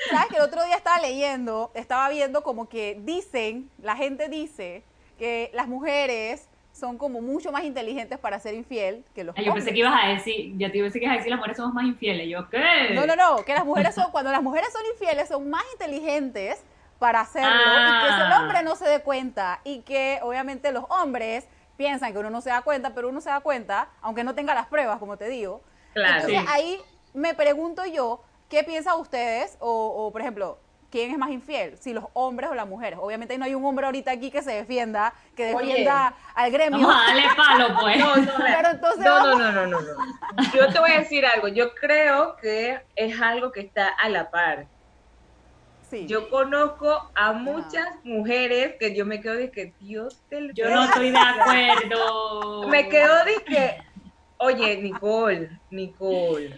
[0.10, 4.84] ¿Sabes que el otro día estaba leyendo, estaba viendo como que dicen, la gente dice
[5.19, 9.45] que las mujeres son como mucho más inteligentes para ser infiel que los hombres.
[9.45, 11.58] Yo pensé que ibas a decir, ya te pensé que ibas a decir las mujeres
[11.58, 12.27] somos más infieles.
[12.27, 12.91] Yo, ¿qué?
[12.93, 16.63] No, no, no, que las mujeres son, cuando las mujeres son infieles son más inteligentes
[16.97, 21.47] para hacerlo y que el hombre no se dé cuenta y que obviamente los hombres
[21.77, 24.53] piensan que uno no se da cuenta, pero uno se da cuenta, aunque no tenga
[24.53, 25.62] las pruebas, como te digo.
[25.93, 26.27] Claro.
[26.27, 26.82] Entonces ahí
[27.13, 29.58] me pregunto yo, ¿qué piensan ustedes?
[29.60, 31.78] O, por ejemplo, ¿quién es más infiel?
[31.78, 32.99] Si los hombres o las mujeres.
[33.02, 36.80] Obviamente no hay un hombre ahorita aquí que se defienda, que defienda al gremio.
[36.80, 37.99] Vamos a darle palo, pues.
[37.99, 40.54] No, no, no, no, no, no, no.
[40.54, 41.47] Yo te voy a decir algo.
[41.47, 44.67] Yo creo que es algo que está a la par.
[46.06, 50.84] Yo conozco a muchas mujeres que yo me quedo de que Dios te Yo no
[50.84, 52.67] estoy de acuerdo.
[52.67, 53.78] me quedo de que,
[54.38, 56.56] oye, Nicole, Nicole.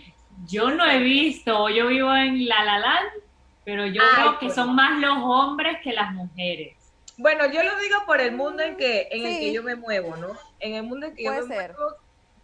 [0.47, 3.09] Yo no he visto, yo vivo en La La Land,
[3.63, 6.75] pero yo creo que son más los hombres que las mujeres.
[7.17, 10.15] Bueno, yo lo digo por el mundo en que en el que yo me muevo,
[10.17, 10.29] ¿no?
[10.59, 11.95] En el mundo en que yo me muevo,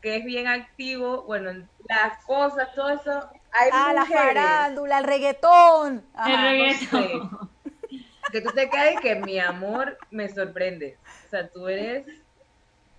[0.01, 1.51] que es bien activo, bueno,
[1.89, 3.30] las cosas, todo eso.
[3.51, 6.06] Hay ah, la farándula, el reggaetón.
[6.27, 7.49] El reggaetón.
[8.32, 10.97] que tú te caes que mi amor me sorprende.
[11.25, 12.06] O sea, tú eres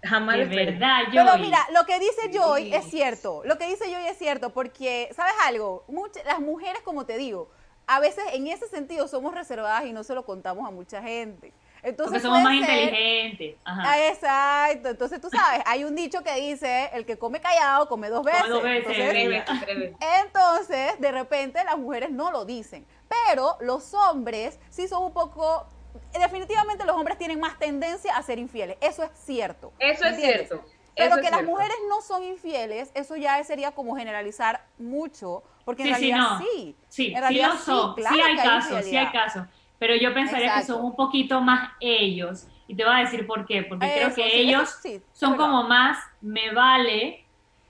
[0.02, 1.24] jamás de verdad, Joy.
[1.24, 3.42] Pero mira, lo que dice Joy es cierto.
[3.44, 5.84] Lo que dice Joy es cierto porque, ¿sabes algo?
[5.88, 7.50] Muchas, las mujeres, como te digo,
[7.88, 11.52] a veces en ese sentido somos reservadas y no se lo contamos a mucha gente.
[11.82, 13.56] Entonces Porque somos más inteligentes.
[13.64, 14.90] Ah, exacto.
[14.90, 18.48] Entonces tú sabes, hay un dicho que dice, el que come callado come dos veces.
[18.48, 18.98] dos veces.
[18.98, 22.84] Entonces, entonces, de repente las mujeres no lo dicen.
[23.26, 25.66] Pero los hombres sí son un poco
[26.12, 28.76] definitivamente los hombres tienen más tendencia a ser infieles.
[28.80, 29.72] Eso es cierto.
[29.78, 30.62] Eso es cierto.
[30.98, 35.90] Pero que las mujeres no son infieles, eso ya sería como generalizar mucho, porque en
[35.90, 36.74] realidad sí.
[36.88, 37.94] Sí, sí, lo son.
[37.96, 39.44] Sí, hay casos, sí hay casos
[39.78, 42.46] pero yo pensaría que son un poquito más ellos.
[42.66, 44.78] Y te voy a decir por qué, porque creo que ellos
[45.12, 47.24] son como más, me vale,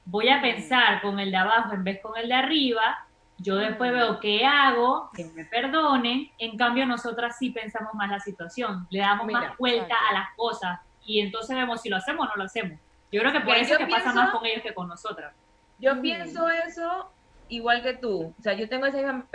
[0.05, 3.07] voy a pensar con el de abajo en vez con el de arriba,
[3.37, 8.19] yo después veo qué hago, que me perdonen, en cambio nosotras sí pensamos más la
[8.19, 12.31] situación, le damos más vuelta a las cosas y entonces vemos si lo hacemos o
[12.31, 12.81] no lo hacemos.
[13.13, 15.33] Yo creo que por eso que pasa más con ellos que con nosotras.
[15.79, 17.13] Yo pienso eso
[17.49, 19.27] igual que tú, o sea, yo tengo esa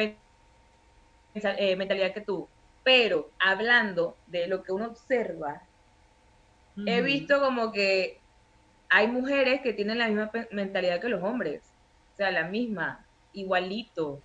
[1.57, 2.47] eh, mentalidad que tú.
[2.83, 5.61] Pero hablando de lo que uno observa,
[6.85, 8.19] he visto como que
[8.89, 11.63] hay mujeres que tienen la misma mentalidad que los hombres,
[12.13, 14.21] o sea, la misma, igualito.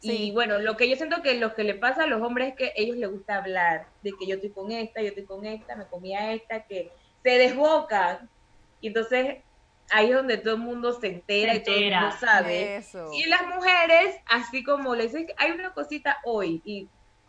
[0.00, 2.56] Y bueno, lo que yo siento que lo que le pasa a los hombres es
[2.56, 5.46] que a ellos les gusta hablar de que yo estoy con esta, yo estoy con
[5.46, 6.90] esta, me comía esta, que
[7.22, 8.28] se desbocan.
[8.80, 9.36] Y entonces
[9.90, 12.84] ahí es donde todo el mundo se entera, y todo el mundo sabe.
[13.12, 16.88] Y las mujeres, así como le dicen, hay una cosita hoy y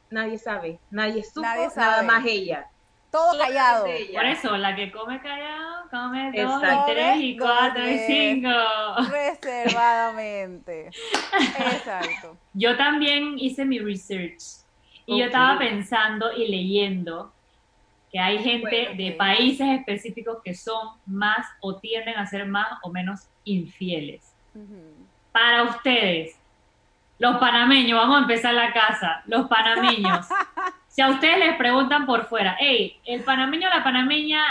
[0.09, 2.67] nadie sabe, nadie supo, nada más ella.
[3.11, 3.85] Todo callado.
[3.85, 8.49] Por eso, la que come callado, come dos, tres y cuatro y cinco.
[9.11, 10.89] Reservadamente.
[11.67, 12.37] Exacto.
[12.53, 14.63] Yo también hice mi research
[15.05, 17.33] y yo estaba pensando y leyendo
[18.13, 22.91] que hay gente de países específicos que son más o tienden a ser más o
[22.91, 24.35] menos infieles.
[25.31, 26.37] Para ustedes,
[27.17, 30.27] los panameños, vamos a empezar la casa, los panameños.
[30.89, 34.43] si a ustedes les preguntan por fuera, hey, el panameño o la panameña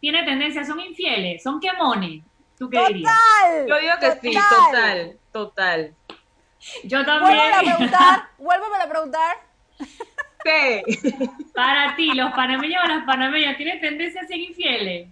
[0.00, 2.24] tiene tendencia, son infieles, son quemones.
[2.58, 3.12] ¿Tú qué dirías?
[3.68, 5.94] Yo digo que sí, total, total.
[6.82, 7.38] Yo también.
[7.38, 9.36] Vuelve a preguntar, vuélveme a preguntar.
[10.46, 10.82] ¿Qué?
[11.54, 15.08] Para ti, los panameños o las panameñas tienen tendencia a ser infieles.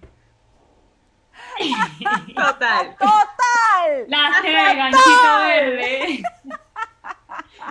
[2.34, 2.96] Total.
[2.96, 4.04] Total.
[4.08, 6.22] La T, ganchito verde.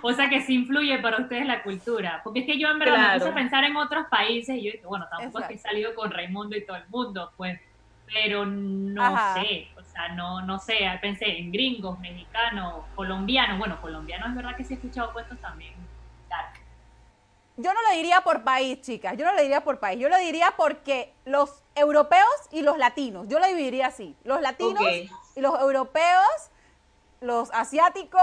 [0.02, 2.22] O sea que sí influye para ustedes la cultura.
[2.24, 4.72] Porque es que yo en verdad me puse a pensar en otros países y yo
[4.72, 7.60] dije, bueno, tampoco es que he salido con Raimundo y todo el mundo, pues,
[8.12, 14.30] pero no sé, o sea, no, no sé, pensé en gringos, mexicanos, colombianos, bueno, colombianos
[14.30, 15.74] es verdad que sí he escuchado puestos también.
[17.56, 20.18] Yo no lo diría por país, chicas, yo no lo diría por país, yo lo
[20.18, 24.84] diría porque los europeos y los latinos, yo lo dividiría así, los latinos
[25.36, 26.50] y los europeos,
[27.22, 28.22] los asiáticos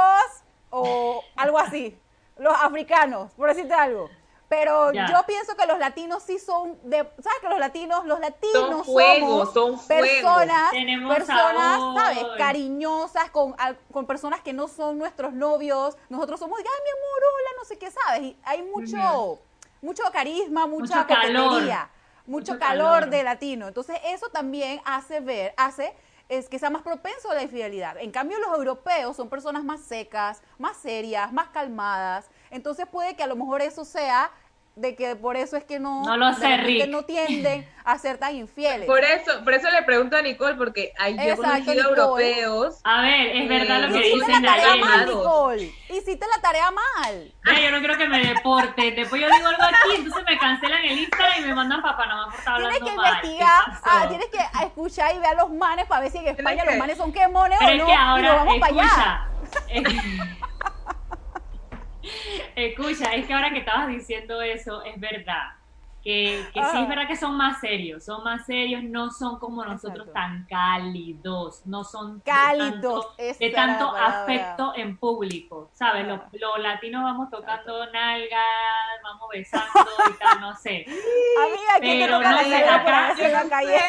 [0.71, 1.97] o algo así,
[2.39, 4.11] los africanos, por decirte algo.
[4.51, 8.85] Pero yo pienso que los latinos sí son de, ¿sabes que los latinos, los latinos
[8.85, 10.73] somos son personas,
[11.09, 12.25] personas, ¿sabes?
[12.37, 13.55] Cariñosas con,
[13.93, 15.97] con personas que no son nuestros novios.
[16.09, 18.23] Nosotros somos, ay, mi amor, hola, no sé qué, ¿sabes?
[18.23, 19.39] Y hay mucho,
[19.83, 21.79] mucho carisma, mucha mucho
[22.27, 23.69] mucho, calor, de latino.
[23.69, 25.95] Entonces, eso también hace ver, hace
[26.29, 27.99] es que sea más propenso a la infidelidad.
[27.99, 32.29] En cambio, los europeos son personas más secas, más serias, más calmadas.
[32.51, 34.31] Entonces puede que a lo mejor eso sea
[34.77, 38.35] de que por eso es que no, no, lo sé, no tienden a ser tan
[38.37, 38.87] infieles.
[38.87, 42.81] Por eso, por eso le pregunto a Nicole, porque hay yo conocido europeos.
[42.85, 45.75] A ver, es verdad lo que dicen la tarea mal, Nicole.
[45.89, 47.33] Hiciste la tarea mal.
[47.45, 48.93] yo no quiero que me deporte.
[48.93, 52.31] Después yo digo algo aquí, entonces me cancelan el Instagram y me mandan papá no
[52.31, 55.87] por estar hablando Tienes que investigar, ah, tienes que escuchar y ver a los manes
[55.87, 57.71] para ver si en España los manes son quemones o no.
[57.71, 59.27] Es que ahora, y nos vamos para allá.
[62.55, 65.55] Escucha, es que ahora que estabas diciendo eso, es verdad.
[66.03, 66.87] Que, que sí es ah.
[66.89, 71.85] verdad que son más serios, son más serios, no son como nosotros tan cálidos, no
[71.85, 76.07] son cálidos de tanto, afecto en público, ¿sabes?
[76.07, 76.21] Los,
[76.59, 78.41] latinos vamos tocando nalgas,
[79.03, 80.87] vamos besando y tal, no sé.
[81.39, 83.81] Amiga, ¿quién Pero no sé, acá, en la calle?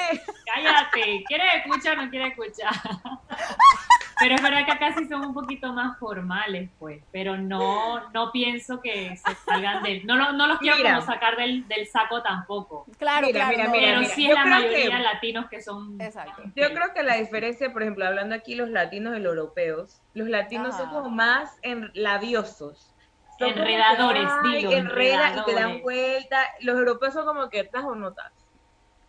[0.45, 2.73] Cállate, ¿quieres escuchar o no quieres escuchar?
[4.21, 7.03] Pero es verdad que acá sí son un poquito más formales, pues.
[7.11, 10.05] Pero no, no pienso que se salgan del.
[10.05, 12.85] No, no, no los quiero como sacar del, del, saco tampoco.
[12.99, 13.71] Claro, mira, claro.
[13.71, 15.99] Mira, pero sí es la mayoría de latinos que son.
[15.99, 16.43] Exacto.
[16.55, 20.29] Yo creo que la diferencia, por ejemplo, hablando aquí los latinos y los europeos, los
[20.29, 22.93] latinos son como más en, labiosos.
[23.39, 24.71] enredadores, digo.
[24.71, 26.37] Enreda y te dan vuelta.
[26.59, 28.31] Los europeos son como que estás o no estás.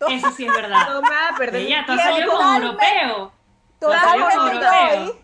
[0.09, 0.88] Eso sí es verdad.
[0.88, 1.66] No me vas a perder.
[1.68, 3.33] Ya, tú salió como europeo.
[3.82, 5.22] Totalmente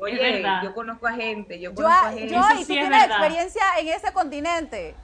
[0.00, 2.32] Oye, yo conozco a gente, yo conozco a gente.
[2.32, 4.94] Yo, y tú tienes experiencia en ese continente.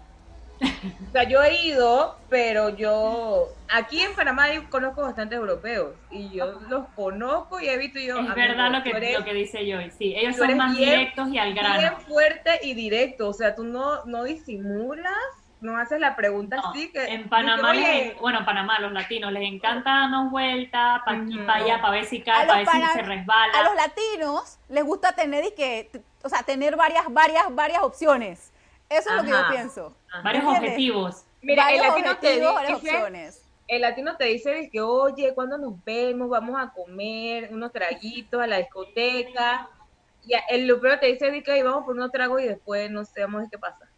[0.63, 6.61] O sea, yo he ido, pero yo aquí en Panamá conozco bastantes europeos y yo
[6.69, 8.21] los conozco y he visto yo.
[8.21, 11.55] Es verdad lo que, lo que dice Joy, sí, ellos son más directos y al
[11.55, 11.79] grano.
[11.81, 15.13] Bien fuerte y directo, o sea, tú no, no disimulas
[15.65, 17.03] no haces la pregunta así que...
[17.07, 17.73] En Panamá,
[18.21, 22.05] bueno, en Panamá, los latinos les encanta darnos vueltas, para aquí, para allá, para ver
[22.05, 23.59] si cae, para ver si se resbala.
[23.59, 25.91] A los latinos les gusta tener, y que,
[26.23, 28.53] o sea, tener varias, varias, varias opciones.
[28.91, 29.97] Eso es lo que yo pienso.
[30.23, 31.25] Varios objetivos.
[31.41, 33.33] Mira, el latino te dice,
[33.67, 38.47] El latino te dice que, oye, cuando nos vemos, vamos a comer unos traguitos a
[38.47, 39.69] la discoteca.
[40.27, 43.59] Y el europeo te dice que vamos por unos tragos y después no sabemos qué
[43.59, 43.89] pasa.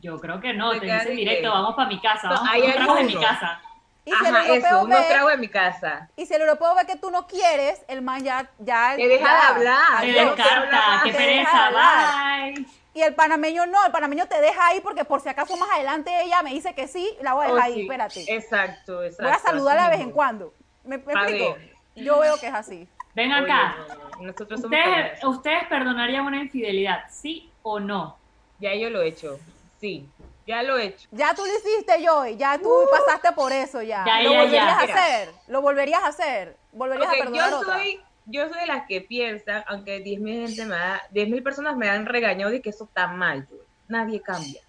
[0.00, 3.06] Yo creo que no, te dice directo, vamos para mi casa, vamos no, tragos en
[3.06, 3.60] mi casa.
[4.04, 6.08] Y si el europeo ve, trago en mi casa.
[6.16, 8.48] Y si el europeo ve que tú no quieres, el man ya...
[8.58, 10.00] ya te deja de hablar.
[10.00, 12.66] Te descarta, qué pereza, bye.
[12.94, 16.10] Y el panameño no, el panameño te deja ahí porque por si acaso más adelante
[16.22, 18.34] ella me dice que sí, la voy a dejar oh, ahí, espérate.
[18.34, 19.24] Exacto, exacto.
[19.24, 20.54] Voy a saludarla de vez en cuando.
[20.84, 21.56] ¿Me, explico?
[21.94, 22.88] Yo veo que es así.
[23.14, 23.76] Ven acá.
[24.20, 28.16] Nosotros somos ¿Ustedes, ¿Ustedes perdonarían una infidelidad, sí o no?
[28.58, 29.38] Ya yo lo he hecho.
[29.80, 30.08] Sí,
[30.46, 31.08] ya lo he hecho.
[31.12, 32.90] Ya tú lo hiciste, Joy, ya tú uh.
[32.90, 34.04] pasaste por eso ya.
[34.22, 35.28] ¿Lo volverías a hacer?
[35.46, 36.56] ¿Lo volverías a hacer?
[36.72, 40.76] ¿Volverías a perdonar yo soy, Yo soy de las que piensan, aunque 10.000 gente me
[40.76, 43.46] da, 10.000 personas me han regañado y que eso está mal,
[43.88, 44.60] Nadie cambia.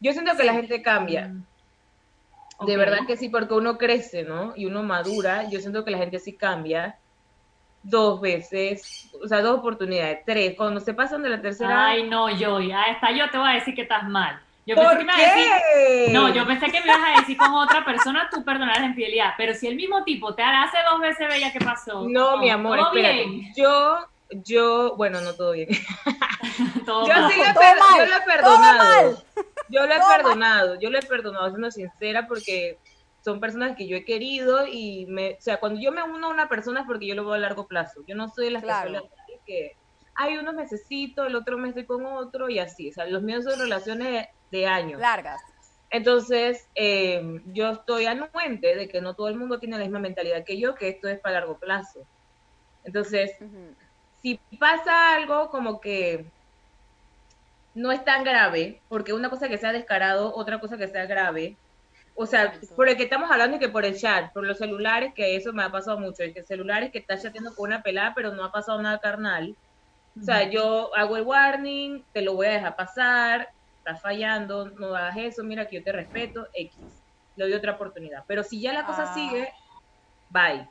[0.00, 1.28] Yo siento que la gente cambia.
[1.28, 2.66] Mm.
[2.66, 4.54] De verdad que sí, porque uno crece, ¿no?
[4.56, 5.48] Y uno madura.
[5.48, 6.98] Yo siento que la gente sí cambia
[7.82, 10.54] dos veces, o sea, dos oportunidades, tres.
[10.56, 11.86] Cuando se pasan de la tercera.
[11.86, 14.40] Ay, no, Joy, hasta yo te voy a decir que estás mal.
[14.66, 17.84] Yo pensé que me decir, no, yo pensé que me ibas a decir con otra
[17.84, 21.28] persona tú perdonar la infidelidad, pero si el mismo tipo te hará hace dos veces
[21.28, 22.08] bella, ¿qué pasó?
[22.08, 23.52] No, mi amor, espérate.
[23.56, 23.98] Yo,
[24.30, 25.68] yo, bueno, no todo bien.
[26.84, 27.32] todo yo mal.
[27.32, 29.22] sí yo lo he perdonado.
[29.68, 32.80] Yo lo he perdonado, yo lo he perdonado, siendo sincera, porque
[33.24, 36.30] son personas que yo he querido y me, o sea, cuando yo me uno a
[36.30, 38.02] una persona es porque yo lo veo a largo plazo.
[38.08, 39.04] Yo no soy de las personas
[39.46, 39.76] que
[40.16, 42.88] hay unos necesito, el otro mes estoy con otro y así.
[42.90, 45.00] O sea, los míos son relaciones de años.
[45.00, 45.40] Largas.
[45.90, 50.44] Entonces, eh, yo estoy anuente de que no todo el mundo tiene la misma mentalidad
[50.44, 52.00] que yo, que esto es para largo plazo.
[52.84, 53.32] Entonces,
[54.20, 56.26] si pasa algo como que
[57.74, 61.56] no es tan grave, porque una cosa que sea descarado, otra cosa que sea grave,
[62.14, 65.12] o sea, por el que estamos hablando y que por el chat, por los celulares,
[65.14, 68.14] que eso me ha pasado mucho, el que celulares que está chateando con una pelada,
[68.14, 69.54] pero no ha pasado nada carnal.
[70.18, 73.50] O sea, yo hago el warning, te lo voy a dejar pasar,
[73.86, 76.76] estás fallando, no hagas eso, mira que yo te respeto, X.
[77.36, 78.24] Le doy otra oportunidad.
[78.26, 79.14] Pero si ya la cosa ah.
[79.14, 79.52] sigue,
[80.30, 80.68] bye.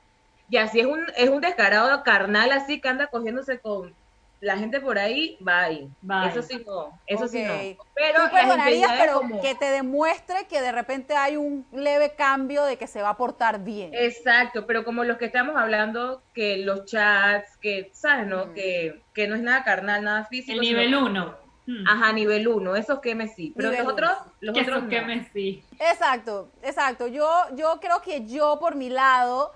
[0.49, 3.95] Y así es un, es un descarado carnal así que anda cogiéndose con
[4.41, 5.89] la gente por ahí, bye.
[6.01, 6.27] bye.
[6.27, 7.53] Eso sí no, eso sí no.
[7.95, 12.85] Pero, perdonarías, pero que te demuestre que de repente hay un leve cambio de que
[12.85, 13.91] se va a portar bien.
[13.93, 18.53] Exacto, pero como los que estamos hablando, que los chats, que, ¿sabes, no?
[18.53, 20.53] Que, que no es nada carnal, nada físico.
[20.53, 21.44] El nivel uno.
[21.67, 21.87] Hmm.
[21.87, 23.53] Ajá, nivel 1, esos que me sí.
[23.55, 25.63] Pero los otros, los otros que me sí.
[25.79, 27.07] Exacto, exacto.
[27.07, 29.51] Yo, yo creo que yo por mi lado,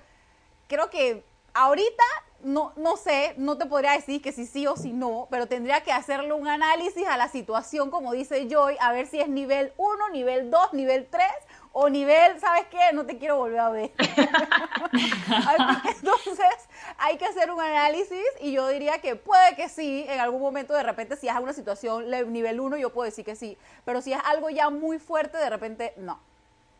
[0.68, 2.04] creo que ahorita
[2.44, 5.82] no, no sé, no te podría decir que si sí o si no, pero tendría
[5.82, 9.74] que hacerle un análisis a la situación, como dice Joy, a ver si es nivel
[9.78, 11.24] 1, nivel 2, nivel 3
[11.72, 12.94] o nivel, ¿sabes qué?
[12.94, 13.92] No te quiero volver a ver.
[15.96, 20.42] Entonces, hay que hacer un análisis y yo diría que puede que sí, en algún
[20.42, 24.02] momento de repente si es alguna situación nivel 1 yo puedo decir que sí, pero
[24.02, 26.20] si es algo ya muy fuerte de repente no.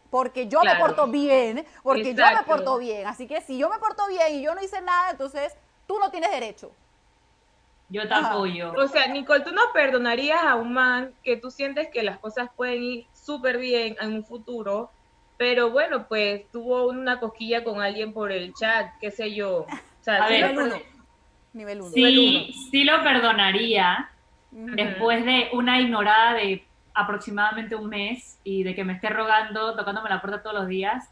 [0.10, 3.06] Porque yo me porto bien, porque yo me porto bien.
[3.06, 6.10] Así que si yo me porto bien y yo no hice nada, entonces tú no
[6.10, 6.72] tienes derecho.
[7.90, 8.74] Yo te apoyo.
[8.74, 12.50] O sea, Nicole, ¿tú no perdonarías a un man que tú sientes que las cosas
[12.56, 14.90] pueden ir súper bien en un futuro,
[15.38, 19.68] pero bueno, pues tuvo una cosquilla con alguien por el chat, qué sé yo.
[19.68, 19.68] O
[20.02, 20.76] sea, a nivel uno.
[21.54, 21.92] Nivel uno.
[21.92, 24.10] Sí, sí lo perdonaría
[24.50, 26.66] después de una ignorada de
[26.96, 31.08] aproximadamente un mes y de que me esté rogando, tocándome la puerta todos los días.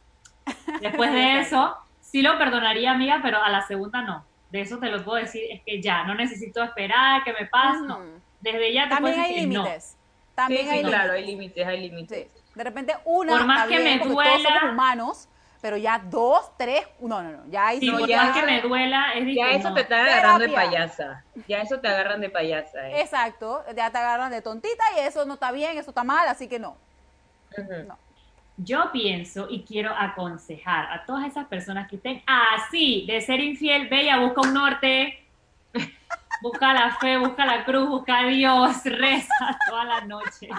[0.82, 4.26] Después de eso, sí lo perdonaría, amiga, pero a la segunda no.
[4.50, 7.86] de eso te lo puedo decir, es que ya, no necesito esperar que me pase,
[7.86, 8.00] no.
[8.42, 9.97] Desde ya te También hay límites.
[10.38, 12.28] También sí, hay claro, hay límites, hay límites.
[12.54, 15.30] De repente una, Por más que me duela, todos somos humanos,
[15.62, 18.62] pero ya dos, tres, no, no, no, ya hay sí, por ya, más que me
[18.62, 22.88] duela, es Ya eso te está agarrando de payasa, ya eso te agarran de payasa.
[22.88, 23.02] ¿eh?
[23.02, 26.48] Exacto, ya te agarran de tontita y eso no está bien, eso está mal, así
[26.48, 26.78] que no.
[27.88, 27.98] no.
[28.58, 33.88] Yo pienso y quiero aconsejar a todas esas personas que estén así de ser infiel,
[33.88, 35.27] bella, busca un norte,
[36.42, 40.50] busca la fe, busca la cruz, busca a Dios, reza todas las noches.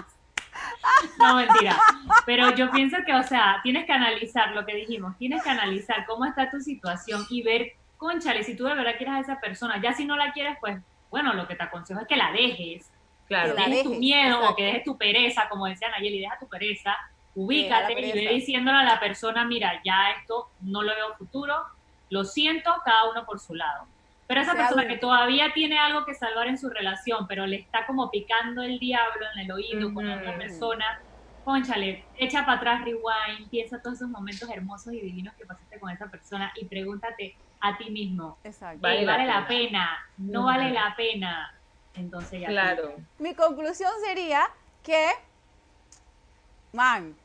[1.17, 1.77] No, mentira.
[2.25, 6.05] Pero yo pienso que, o sea, tienes que analizar lo que dijimos, tienes que analizar
[6.05, 9.81] cómo está tu situación y ver, conchale, si tú de verdad quieres a esa persona,
[9.81, 12.91] ya si no la quieres, pues, bueno, lo que te aconsejo es que la dejes.
[13.27, 13.55] Claro.
[13.55, 16.97] Que dejes tu miedo o que dejes tu pereza, como decía Nayeli, deja tu pereza,
[17.35, 21.63] ubícate y ve diciéndole a la persona, mira, ya esto no lo veo futuro,
[22.09, 23.87] lo siento, cada uno por su lado.
[24.29, 27.87] Pero esa persona que todavía tiene algo que salvar en su relación, pero le está
[27.87, 31.01] como picando el diablo en el oído con otra persona,
[31.43, 35.89] conchale, echa para atrás rewind, piensa todos esos momentos hermosos y divinos que pasaste con
[35.89, 38.37] esa persona y pregúntate a ti mismo,
[38.77, 39.97] ¿vale, ¿vale la, pena?
[40.19, 41.51] ¿No vale la pena?
[41.95, 42.49] Entonces ya.
[42.49, 42.97] Claro.
[43.17, 44.43] Mi conclusión sería
[44.83, 45.07] que,
[46.71, 47.15] man,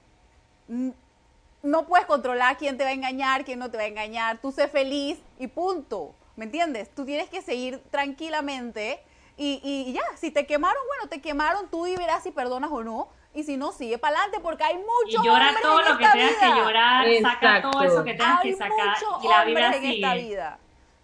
[1.63, 4.53] no puedes controlar quién te va a engañar, quién no te va a engañar, tú
[4.53, 6.15] sé feliz y punto.
[6.37, 6.91] ¿Me entiendes?
[6.95, 9.01] Tú tienes que seguir tranquilamente
[9.37, 12.85] y, y, ya, si te quemaron, bueno, te quemaron, tú y verás si perdonas o
[12.85, 13.09] no.
[13.35, 15.93] Y si no, sigue para adelante porque hay muchos y llora hombres todo en lo
[15.93, 17.70] esta que tengas que llorar, saca Exacto.
[17.70, 19.95] todo eso que tengas hay que sacar muchos y la hombres vida en sigue.
[19.95, 20.59] esta vida.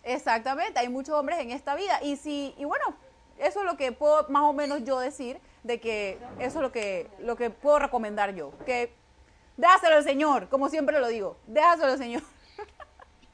[0.04, 2.00] Exactamente, hay muchos hombres en esta vida.
[2.02, 2.94] Y si, y bueno,
[3.38, 6.70] eso es lo que puedo más o menos yo decir, de que eso es lo
[6.70, 8.52] que, lo que puedo recomendar yo.
[8.64, 8.94] Que
[9.56, 12.22] déjaselo al Señor, como siempre lo digo, déjaselo al Señor.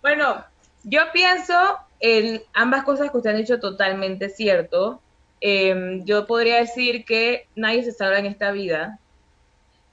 [0.03, 0.45] Bueno,
[0.85, 5.01] yo pienso en ambas cosas que usted han dicho totalmente cierto.
[5.41, 8.99] Eh, yo podría decir que nadie se salva en esta vida.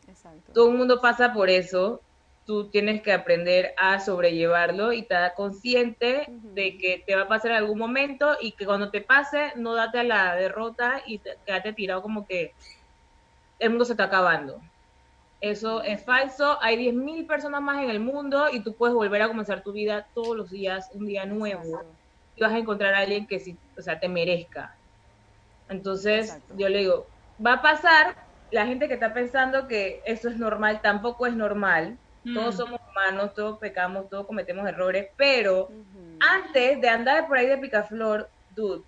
[0.08, 0.51] Exacto.
[0.54, 2.01] Todo el mundo pasa por eso.
[2.45, 7.51] Tú tienes que aprender a sobrellevarlo y estar consciente de que te va a pasar
[7.51, 11.38] en algún momento y que cuando te pase no date a la derrota y te,
[11.45, 12.54] quédate tirado como que
[13.60, 14.60] el mundo se está acabando.
[15.44, 16.58] Eso es falso.
[16.62, 20.08] Hay 10.000 personas más en el mundo y tú puedes volver a comenzar tu vida
[20.14, 21.84] todos los días, un día nuevo.
[22.38, 24.74] Y vas a encontrar a alguien que sí, o sea, te merezca.
[25.68, 26.54] Entonces, Exacto.
[26.56, 27.08] yo le digo,
[27.46, 28.16] va a pasar.
[28.52, 31.98] La gente que está pensando que eso es normal, tampoco es normal.
[32.24, 32.36] Mm.
[32.36, 35.68] Todos somos humanos, todos pecamos, todos cometemos errores, pero
[36.22, 38.84] antes de andar por ahí de picaflor, dude,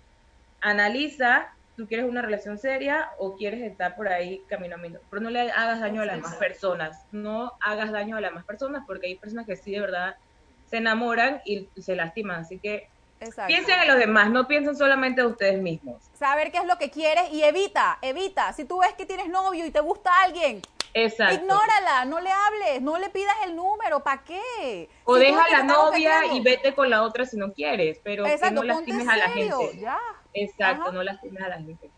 [0.62, 5.00] analiza tú quieres una relación seria o quieres estar por ahí caminando.
[5.10, 7.04] Pero no le hagas daño a las demás personas.
[7.12, 10.16] No hagas daño a las demás personas porque hay personas que sí de verdad
[10.68, 12.40] se enamoran y se lastiman.
[12.40, 12.88] Así que
[13.20, 13.48] Exacto.
[13.48, 16.02] piensen en los demás, no piensen solamente en ustedes mismos.
[16.14, 18.52] Saber qué es lo que quieres y evita, evita.
[18.52, 20.62] Si tú ves que tienes novio y te gusta alguien,
[20.98, 21.34] Exacto.
[21.34, 24.88] Ignórala, no le hables, no le pidas el número, ¿para qué?
[25.04, 28.24] O si deja a la novia y vete con la otra si no quieres, pero
[28.24, 29.78] Exacto, que no lastimes a la gente.
[29.78, 29.98] Ya.
[30.36, 30.92] Exacto, Ajá.
[30.92, 31.90] no lastimes a la gente.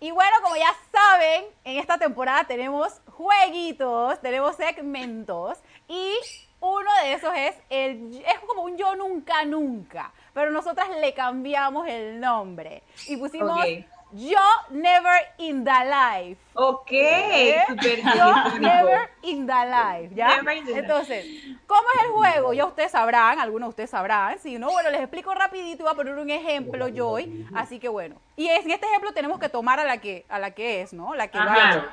[0.00, 5.58] Y bueno, como ya saben, en esta temporada tenemos jueguitos, tenemos segmentos
[5.88, 6.12] y
[6.60, 11.88] uno de esos es el es como un yo nunca nunca, pero nosotras le cambiamos
[11.88, 13.86] el nombre y pusimos okay.
[14.12, 14.38] Yo
[14.70, 16.40] Never in the Life.
[16.54, 17.62] Ok, ¿Eh?
[17.68, 20.40] super Yo Never in the Life, ¿ya?
[20.68, 21.26] Entonces,
[21.66, 22.52] ¿cómo es el juego?
[22.52, 24.38] Ya ustedes sabrán, algunos de ustedes sabrán.
[24.38, 27.46] Si no, bueno, les explico rapidito, voy a poner un ejemplo yo hoy.
[27.54, 28.16] Así que bueno.
[28.36, 31.14] Y en este ejemplo tenemos que tomar a la que, a la que es, ¿no?
[31.14, 31.86] La que va.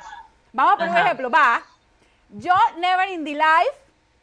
[0.54, 1.62] Vamos a poner un ejemplo, va.
[2.30, 3.78] Yo Never in the Life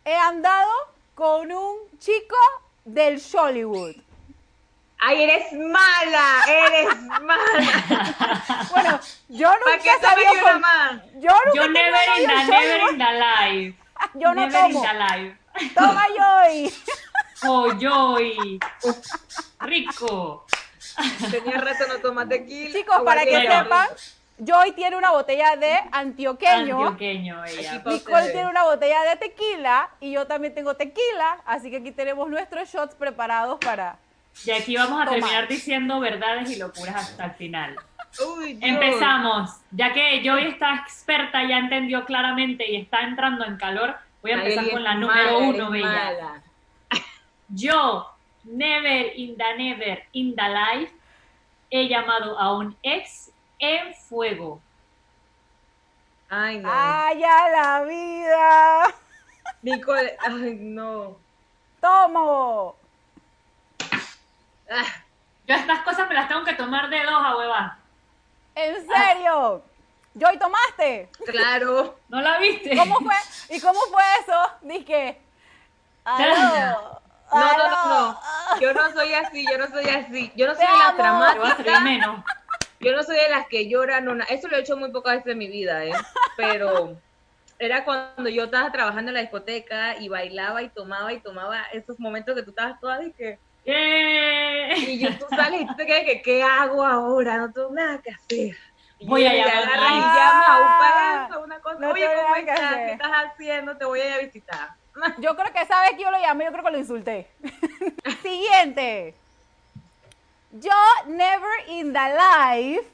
[0.05, 0.70] he andado
[1.14, 2.36] con un chico
[2.84, 3.97] del Hollywood.
[5.03, 8.66] Ay, eres mala, eres mala.
[8.70, 11.20] bueno, yo nunca he sabido con...
[11.20, 13.76] Yo nunca Yo never in the, never in the life.
[14.14, 14.84] Yo no never tomo.
[14.84, 15.36] in the life.
[15.74, 16.72] Toma Joy.
[17.44, 18.61] Oh, Joy.
[19.61, 20.46] Rico.
[21.30, 22.70] Tenía rato no tomar tequila.
[22.70, 23.88] Chicos, para que sepan,
[24.38, 26.88] Joy tiene una botella de antioqueño.
[26.88, 27.82] Antioqueño ella.
[27.86, 32.28] Nicole tiene una botella de tequila y yo también tengo tequila, así que aquí tenemos
[32.28, 33.96] nuestros shots preparados para...
[34.45, 37.76] Y aquí vamos a terminar diciendo verdades y locuras hasta el final.
[38.18, 38.59] Uy.
[38.61, 39.51] Empezamos.
[39.70, 44.35] Ya que Joy está experta, ya entendió claramente y está entrando en calor, voy a
[44.35, 45.89] empezar con la número uno, Bella.
[45.89, 46.43] mala.
[47.49, 48.09] Yo,
[48.45, 50.93] never in the never in the life,
[51.70, 54.61] he llamado a un ex en fuego.
[56.28, 56.68] Ay, no.
[56.72, 58.95] ¡Ay, a la vida!
[59.62, 61.16] Nicole, ay, no.
[61.81, 62.76] ¡Tomo!
[64.71, 64.85] Ah,
[65.49, 67.79] Yo estas cosas me las tengo que tomar de dos a.
[68.55, 69.62] ¿En serio?
[70.14, 71.09] Joy, ¿tomaste?
[71.27, 71.99] claro.
[72.09, 72.77] ¿No la viste?
[72.77, 73.14] ¿Cómo fue?
[73.49, 74.51] ¿Y cómo fue eso?
[74.62, 75.21] Dije,
[76.05, 78.21] No, no, no, no.
[78.61, 80.33] Yo no soy así, yo no soy así.
[80.35, 82.29] Yo no soy Te de las dramáticas.
[82.81, 84.05] Yo no soy de las que lloran.
[84.05, 85.93] No, eso lo he hecho muy pocas veces en mi vida, ¿eh?
[86.37, 86.97] Pero
[87.59, 92.01] era cuando yo estaba trabajando en la discoteca y bailaba y tomaba y tomaba esos
[92.01, 93.39] momentos que tú estabas toda de que...
[93.65, 94.75] ¡Eh!
[94.77, 97.37] Y yo, tú sales y tú te quedas que, ¿qué hago ahora?
[97.37, 98.57] No tengo nada que hacer.
[98.99, 101.79] Y Voy a llamar a y llamas a un payaso, a una cosa.
[101.79, 102.77] No Oye, ¿cómo estás?
[102.77, 103.77] ¿Qué estás haciendo?
[103.77, 104.69] Te voy a ir a visitar.
[105.19, 107.31] Yo creo que esa vez que yo lo llamé, yo creo que lo insulté.
[108.23, 109.15] Siguiente.
[110.53, 110.73] Yo
[111.07, 112.87] never in the life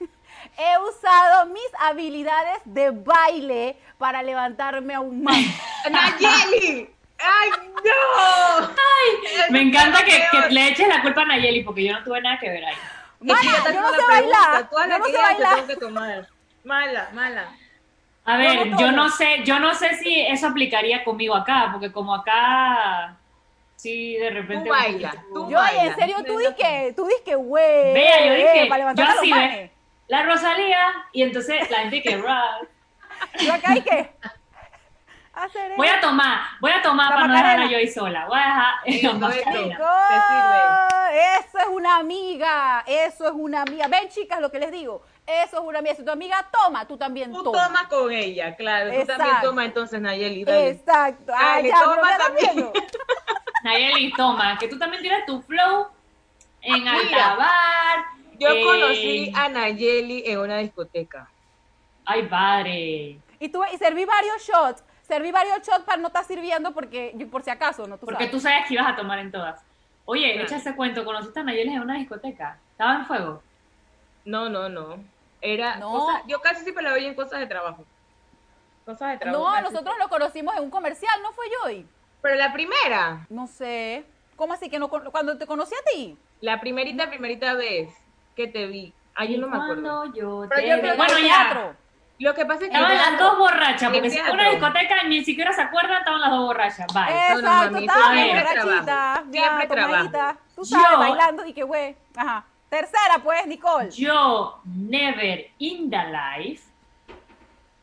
[0.56, 5.36] he usado mis habilidades de baile para levantarme aún más.
[5.90, 6.93] ¡Nayeli!
[7.18, 7.50] ¡Ay,
[7.84, 8.70] no!
[9.50, 12.50] Me encanta que, le eches la culpa a Nayeli porque yo no tuve nada que
[12.50, 12.74] ver ahí.
[13.20, 14.68] Que yo no sé bailar.
[14.70, 15.54] Yo no sé bailar.
[15.56, 16.28] tengo que tomar.
[16.64, 17.48] Mala, mala.
[18.24, 21.92] A ver, no yo no sé, yo no sé si eso aplicaría conmigo acá, porque
[21.92, 23.16] como acá
[23.76, 25.84] sí de repente Tú bailas, tú Yo, bailas.
[25.84, 27.92] en serio, tú disque, tú disque, güey.
[27.92, 29.70] Vea, yo dije, para yo levantar los así ve,
[30.08, 32.60] la Rosalía y entonces la gente que "Ra".
[33.40, 34.10] Yo acá dije,
[35.36, 37.72] hacer voy a tomar, voy a tomar La para no dejarla Macarena.
[37.72, 38.26] yo ahí sola.
[38.26, 39.78] Voy a dejar Eso, Macarena.
[41.12, 43.86] es una amiga, eso es una amiga.
[43.88, 45.02] Ven, chicas, lo que les digo.
[45.26, 45.94] Eso es una amiga.
[45.94, 47.66] Si tu amiga toma, tú también Tú tomas.
[47.68, 48.90] tomas con ella, claro.
[48.92, 50.44] Tú también tomas entonces, Nayeli.
[50.44, 50.68] Dale.
[50.70, 51.32] Exacto.
[51.34, 52.70] Ah, Dale, ya, toma ya también.
[53.64, 55.88] Nayeli, toma, que tú también tienes tu flow
[56.60, 58.04] en Mira, Altabar.
[58.38, 61.28] Yo eh, conocí a Nayeli en una discoteca.
[62.04, 63.18] Ay, padre.
[63.40, 64.84] Y, tuve, y serví varios shots.
[65.06, 68.24] Serví varios shots para no estar sirviendo porque, yo- por si acaso, no tú Porque
[68.24, 68.30] sabes.
[68.30, 69.62] tú sabes que ibas a tomar en todas.
[70.06, 70.46] Oye, Claro.
[70.46, 72.58] echa ese cuento, ¿conociste a Nayeli en una discoteca?
[72.72, 73.42] ¿Estaba en fuego?
[74.24, 74.98] No, no, no.
[75.42, 75.90] Era No.
[75.90, 77.84] cosa- yo casi siempre la veía en cosas de trabajo.
[78.86, 79.44] Cosas de trabajo.
[79.44, 81.84] No, nosotros lo conocimos en un comercial, ¿no fue yo?
[82.22, 84.04] Pero la primera, No sé.
[84.36, 86.18] ¿Cómo así que no cuando te conocí a ti?
[86.40, 87.88] la primerita, primerita vez
[88.36, 88.92] que te vi.
[89.14, 89.82] Ay, yo no me acuerdo.
[89.82, 91.76] Cuando yo Pero te yo vi- creo que Bueno, ya.
[92.18, 95.02] Lo que pasa es que Estaban las dos borrachas, porque En si fue una discoteca
[95.04, 96.86] ni siquiera se acuerdan, estaban las dos borrachas.
[96.94, 97.02] Bye.
[97.32, 100.10] Exacto, mami, estaba siempre trabajo.
[100.54, 101.96] Tú sabes, Yo- bailando y que güey.
[102.14, 102.44] Ajá.
[102.68, 103.90] Tercera, pues, Nicole.
[103.90, 106.62] Yo, never in the life,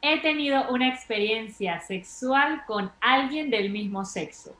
[0.01, 4.55] he tenido una experiencia sexual con alguien del mismo sexo.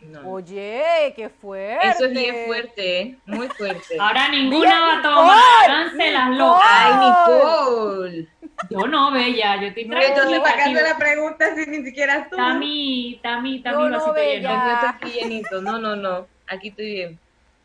[0.00, 0.30] No.
[0.30, 1.88] Oye, qué fuerte.
[1.88, 3.18] Eso es bien fuerte, ¿eh?
[3.26, 3.96] Muy fuerte.
[3.98, 6.62] Ahora ninguna va a tomar, las locas.
[6.64, 8.28] Ay, Nicole.
[8.70, 10.80] Yo no, bella, yo estoy No, entonces, ¿para qué tranquila.
[10.80, 12.36] hace la pregunta si ni siquiera tú?
[12.36, 14.50] Tami, Tami, Tami, Yo no, vasito bella.
[14.50, 14.66] lleno.
[14.66, 15.62] Yo estoy aquí llenito.
[15.62, 16.26] No, no, no.
[16.48, 17.18] Aquí estoy bien.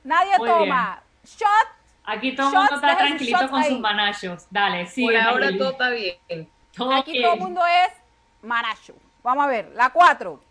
[0.03, 1.01] Nadie Muy toma.
[1.25, 1.67] Shot.
[2.05, 3.69] Aquí todo el mundo está tranquilito con ahí.
[3.69, 4.45] sus manachos.
[4.51, 5.07] Dale, sigue.
[5.13, 6.49] Por ahora todo está bien.
[6.75, 7.23] Todo Aquí bien.
[7.23, 7.93] todo el mundo es
[8.41, 8.93] manacho.
[9.23, 10.43] Vamos a ver, la cuatro.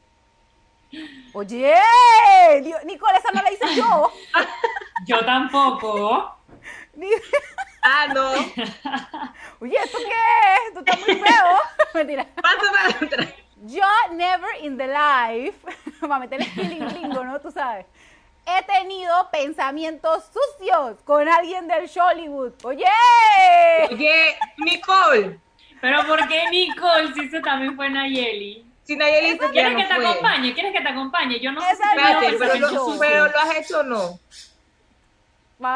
[1.34, 1.74] Oye,
[2.62, 4.10] Dios, Nicole, esa no la hice yo.
[5.06, 6.36] Yo tampoco.
[7.82, 8.30] Ah, no.
[9.60, 10.68] Oye, ¿esto qué es?
[10.68, 11.58] Esto está muy feo.
[11.94, 12.26] Mentira.
[12.40, 13.34] Pásame a la otra.
[13.64, 15.58] Yo never in the life,
[16.00, 16.48] para meterle
[16.94, 17.40] lingo, ¿no?
[17.40, 17.86] Tú sabes.
[18.44, 22.52] He tenido pensamientos sucios con alguien del Hollywood.
[22.64, 22.84] Oye,
[23.90, 25.38] Oye, Nicole.
[25.80, 28.64] Pero ¿por qué Nicole si eso también fue Nayeli?
[28.84, 30.06] Si Nayeli ¿Quieres no que te fue.
[30.08, 30.54] acompañe?
[30.54, 31.38] ¿Quieres que te acompañe?
[31.40, 31.96] Yo no sé Esa si
[32.32, 32.68] no pero yo.
[32.68, 32.98] sucios.
[32.98, 34.18] pero lo has hecho o no.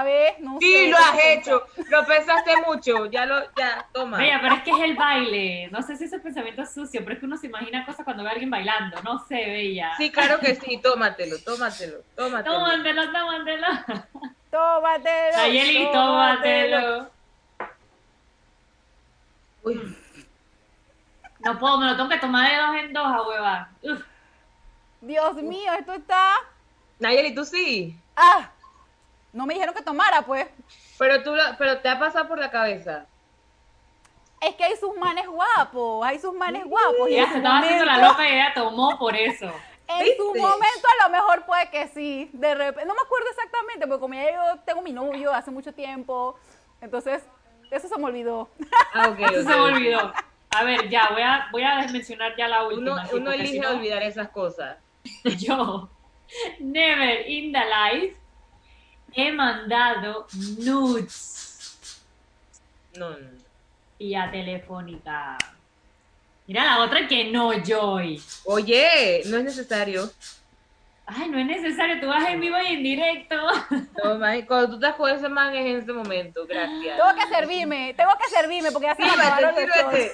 [0.04, 0.88] Ver, no Sí, sé.
[0.90, 1.62] lo has hecho.
[1.88, 3.06] Lo pensaste mucho.
[3.06, 4.18] Ya lo, ya, toma.
[4.18, 5.68] Bella, pero es que es el baile.
[5.70, 8.22] No sé si ese pensamiento es sucio, pero es que uno se imagina cosas cuando
[8.22, 9.00] ve a alguien bailando.
[9.02, 9.92] No sé, Bella.
[9.96, 10.78] Sí, claro que sí.
[10.78, 12.54] Tómatelo, tómatelo, tómatelo.
[12.54, 13.66] Tómatelo, tómatelo.
[14.50, 15.36] Tómatelo.
[15.36, 17.10] Nayeli, tómatelo.
[19.62, 19.96] Uy,
[21.40, 23.68] No puedo, me lo tengo que tomar de dos en dos, a hueva.
[23.82, 24.02] Uf.
[25.00, 26.32] Dios mío, esto está.
[26.98, 27.96] Nayeli, tú sí.
[28.16, 28.50] Ah,
[29.36, 30.46] no me dijeron que tomara, pues.
[30.98, 33.06] Pero tú, lo- pero te ha pasado por la cabeza.
[34.40, 37.08] Es que hay sus manes guapos, hay sus manes guapos.
[37.08, 39.50] Ella se estaba haciendo la loca y ella tomó por eso.
[39.88, 43.86] En su momento a lo mejor puede que sí, de repente, no me acuerdo exactamente,
[43.86, 46.36] porque como ya yo tengo mi novio hace mucho tiempo,
[46.80, 47.22] entonces
[47.70, 48.48] eso se me olvidó.
[48.92, 50.12] Ah, ok, Eso se me olvidó.
[50.50, 52.92] A ver, ya, voy a, voy a mencionar ya la última.
[52.94, 54.76] Uno, uno elige si no- olvidar esas cosas.
[55.38, 55.88] Yo,
[56.58, 58.16] never in the life,
[59.16, 60.26] he mandado
[60.58, 61.78] nudes
[62.96, 63.16] No, no.
[63.98, 65.36] vía telefónica.
[66.46, 68.22] Mira la otra que no, Joy.
[68.44, 70.10] Oye, no es necesario.
[71.08, 73.36] Ay, no es necesario, tú vas en vivo y en directo.
[74.02, 76.96] No, man, cuando tú estás con ese man es en ese momento, gracias.
[76.98, 80.10] Tengo que servirme, tengo que servirme porque ya se me.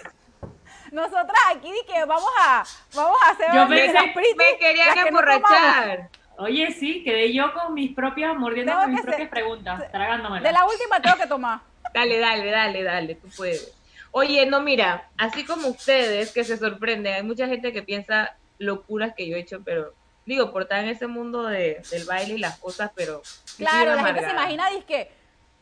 [0.92, 2.62] Nosotras aquí que vamos a,
[2.94, 6.10] vamos a hacer Yo un pensé- Me querían las que no emborrachar.
[6.42, 9.92] Oye, sí, quedé yo con mis propias, mordiendo mis que propias preguntas, tomamos.
[9.92, 10.42] tragándomelas.
[10.42, 11.60] De la última tengo que tomar.
[11.94, 13.74] Dale, dale, dale, dale, tú puedes.
[14.12, 19.14] Oye, no, mira, así como ustedes que se sorprenden, hay mucha gente que piensa locuras
[19.14, 19.92] que yo he hecho, pero
[20.24, 23.22] digo, por estar en ese mundo de, del baile y las cosas, pero...
[23.22, 25.10] yo Claro, la gente se imagina, disque,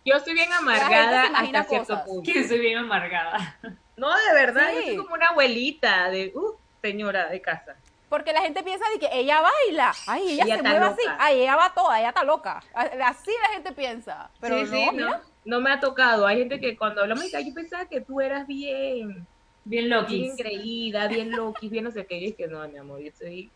[0.05, 2.33] Yo soy bien amargada hasta cierto punto.
[2.33, 3.59] Que soy bien amargada.
[3.97, 7.77] No, de verdad, yo soy como una abuelita de, uh, señora de casa.
[8.11, 10.91] Porque la gente piensa de que ella baila, ay, ella, Ella se mueve loca.
[10.93, 12.63] así, ay, ella va toda, ella está loca.
[12.75, 15.07] Así la gente piensa, pero sí, no, sí, mira.
[15.09, 16.27] no, no me ha tocado.
[16.27, 19.27] Hay gente que cuando hablamos, "Ay, yo pensaba que tú eras bien, Bien
[19.65, 20.31] bien loquis.
[20.33, 22.19] engreída, bien loqui, bien no sé qué.
[22.19, 23.51] Y es que no, mi amor, yo soy...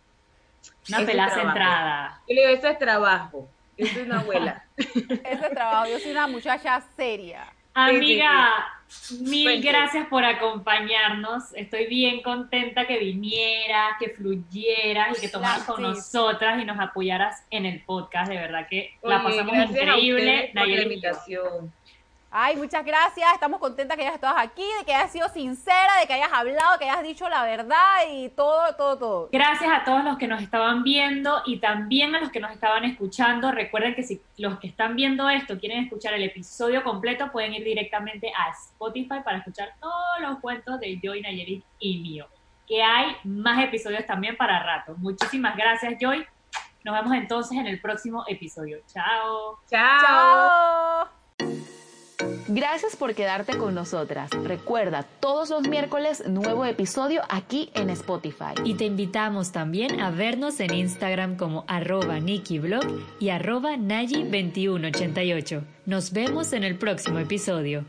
[0.89, 1.35] Una trabajo.
[1.41, 2.23] centrada.
[2.29, 3.49] Yo le digo, eso es trabajo.
[3.77, 4.65] Yo soy una abuela.
[4.77, 7.45] Ese trabajo, yo soy una muchacha seria.
[7.75, 8.51] Amiga,
[9.20, 9.68] mil Cuente.
[9.68, 11.53] gracias por acompañarnos.
[11.55, 17.45] Estoy bien contenta que vinieras, que fluyeras y que tomaras con nosotras y nos apoyaras
[17.51, 18.31] en el podcast.
[18.31, 20.51] De verdad que la pasamos a increíble.
[20.51, 21.72] ustedes por la invitación.
[22.37, 23.32] Ay, muchas gracias.
[23.32, 26.76] Estamos contentas que hayas estado aquí, de que hayas sido sincera, de que hayas hablado,
[26.80, 29.28] que hayas dicho la verdad y todo, todo, todo.
[29.30, 32.82] Gracias a todos los que nos estaban viendo y también a los que nos estaban
[32.82, 33.53] escuchando.
[33.53, 37.62] Recuerden que si los que están viendo esto quieren escuchar el episodio completo, pueden ir
[37.62, 42.26] directamente a Spotify para escuchar todos los cuentos de Joy, Nayeli y mío.
[42.66, 44.97] Que hay más episodios también para rato.
[44.97, 46.26] Muchísimas gracias, Joy.
[46.82, 48.80] Nos vemos entonces en el próximo episodio.
[48.93, 49.61] Chao.
[49.70, 50.01] Chao.
[51.39, 51.84] Chao.
[52.49, 54.31] Gracias por quedarte con nosotras.
[54.45, 58.55] Recuerda, todos los miércoles nuevo episodio aquí en Spotify.
[58.65, 62.85] Y te invitamos también a vernos en Instagram como arroba NikiBlog
[63.21, 65.65] y arroba Nayi2188.
[65.87, 67.85] Nos vemos en el próximo episodio.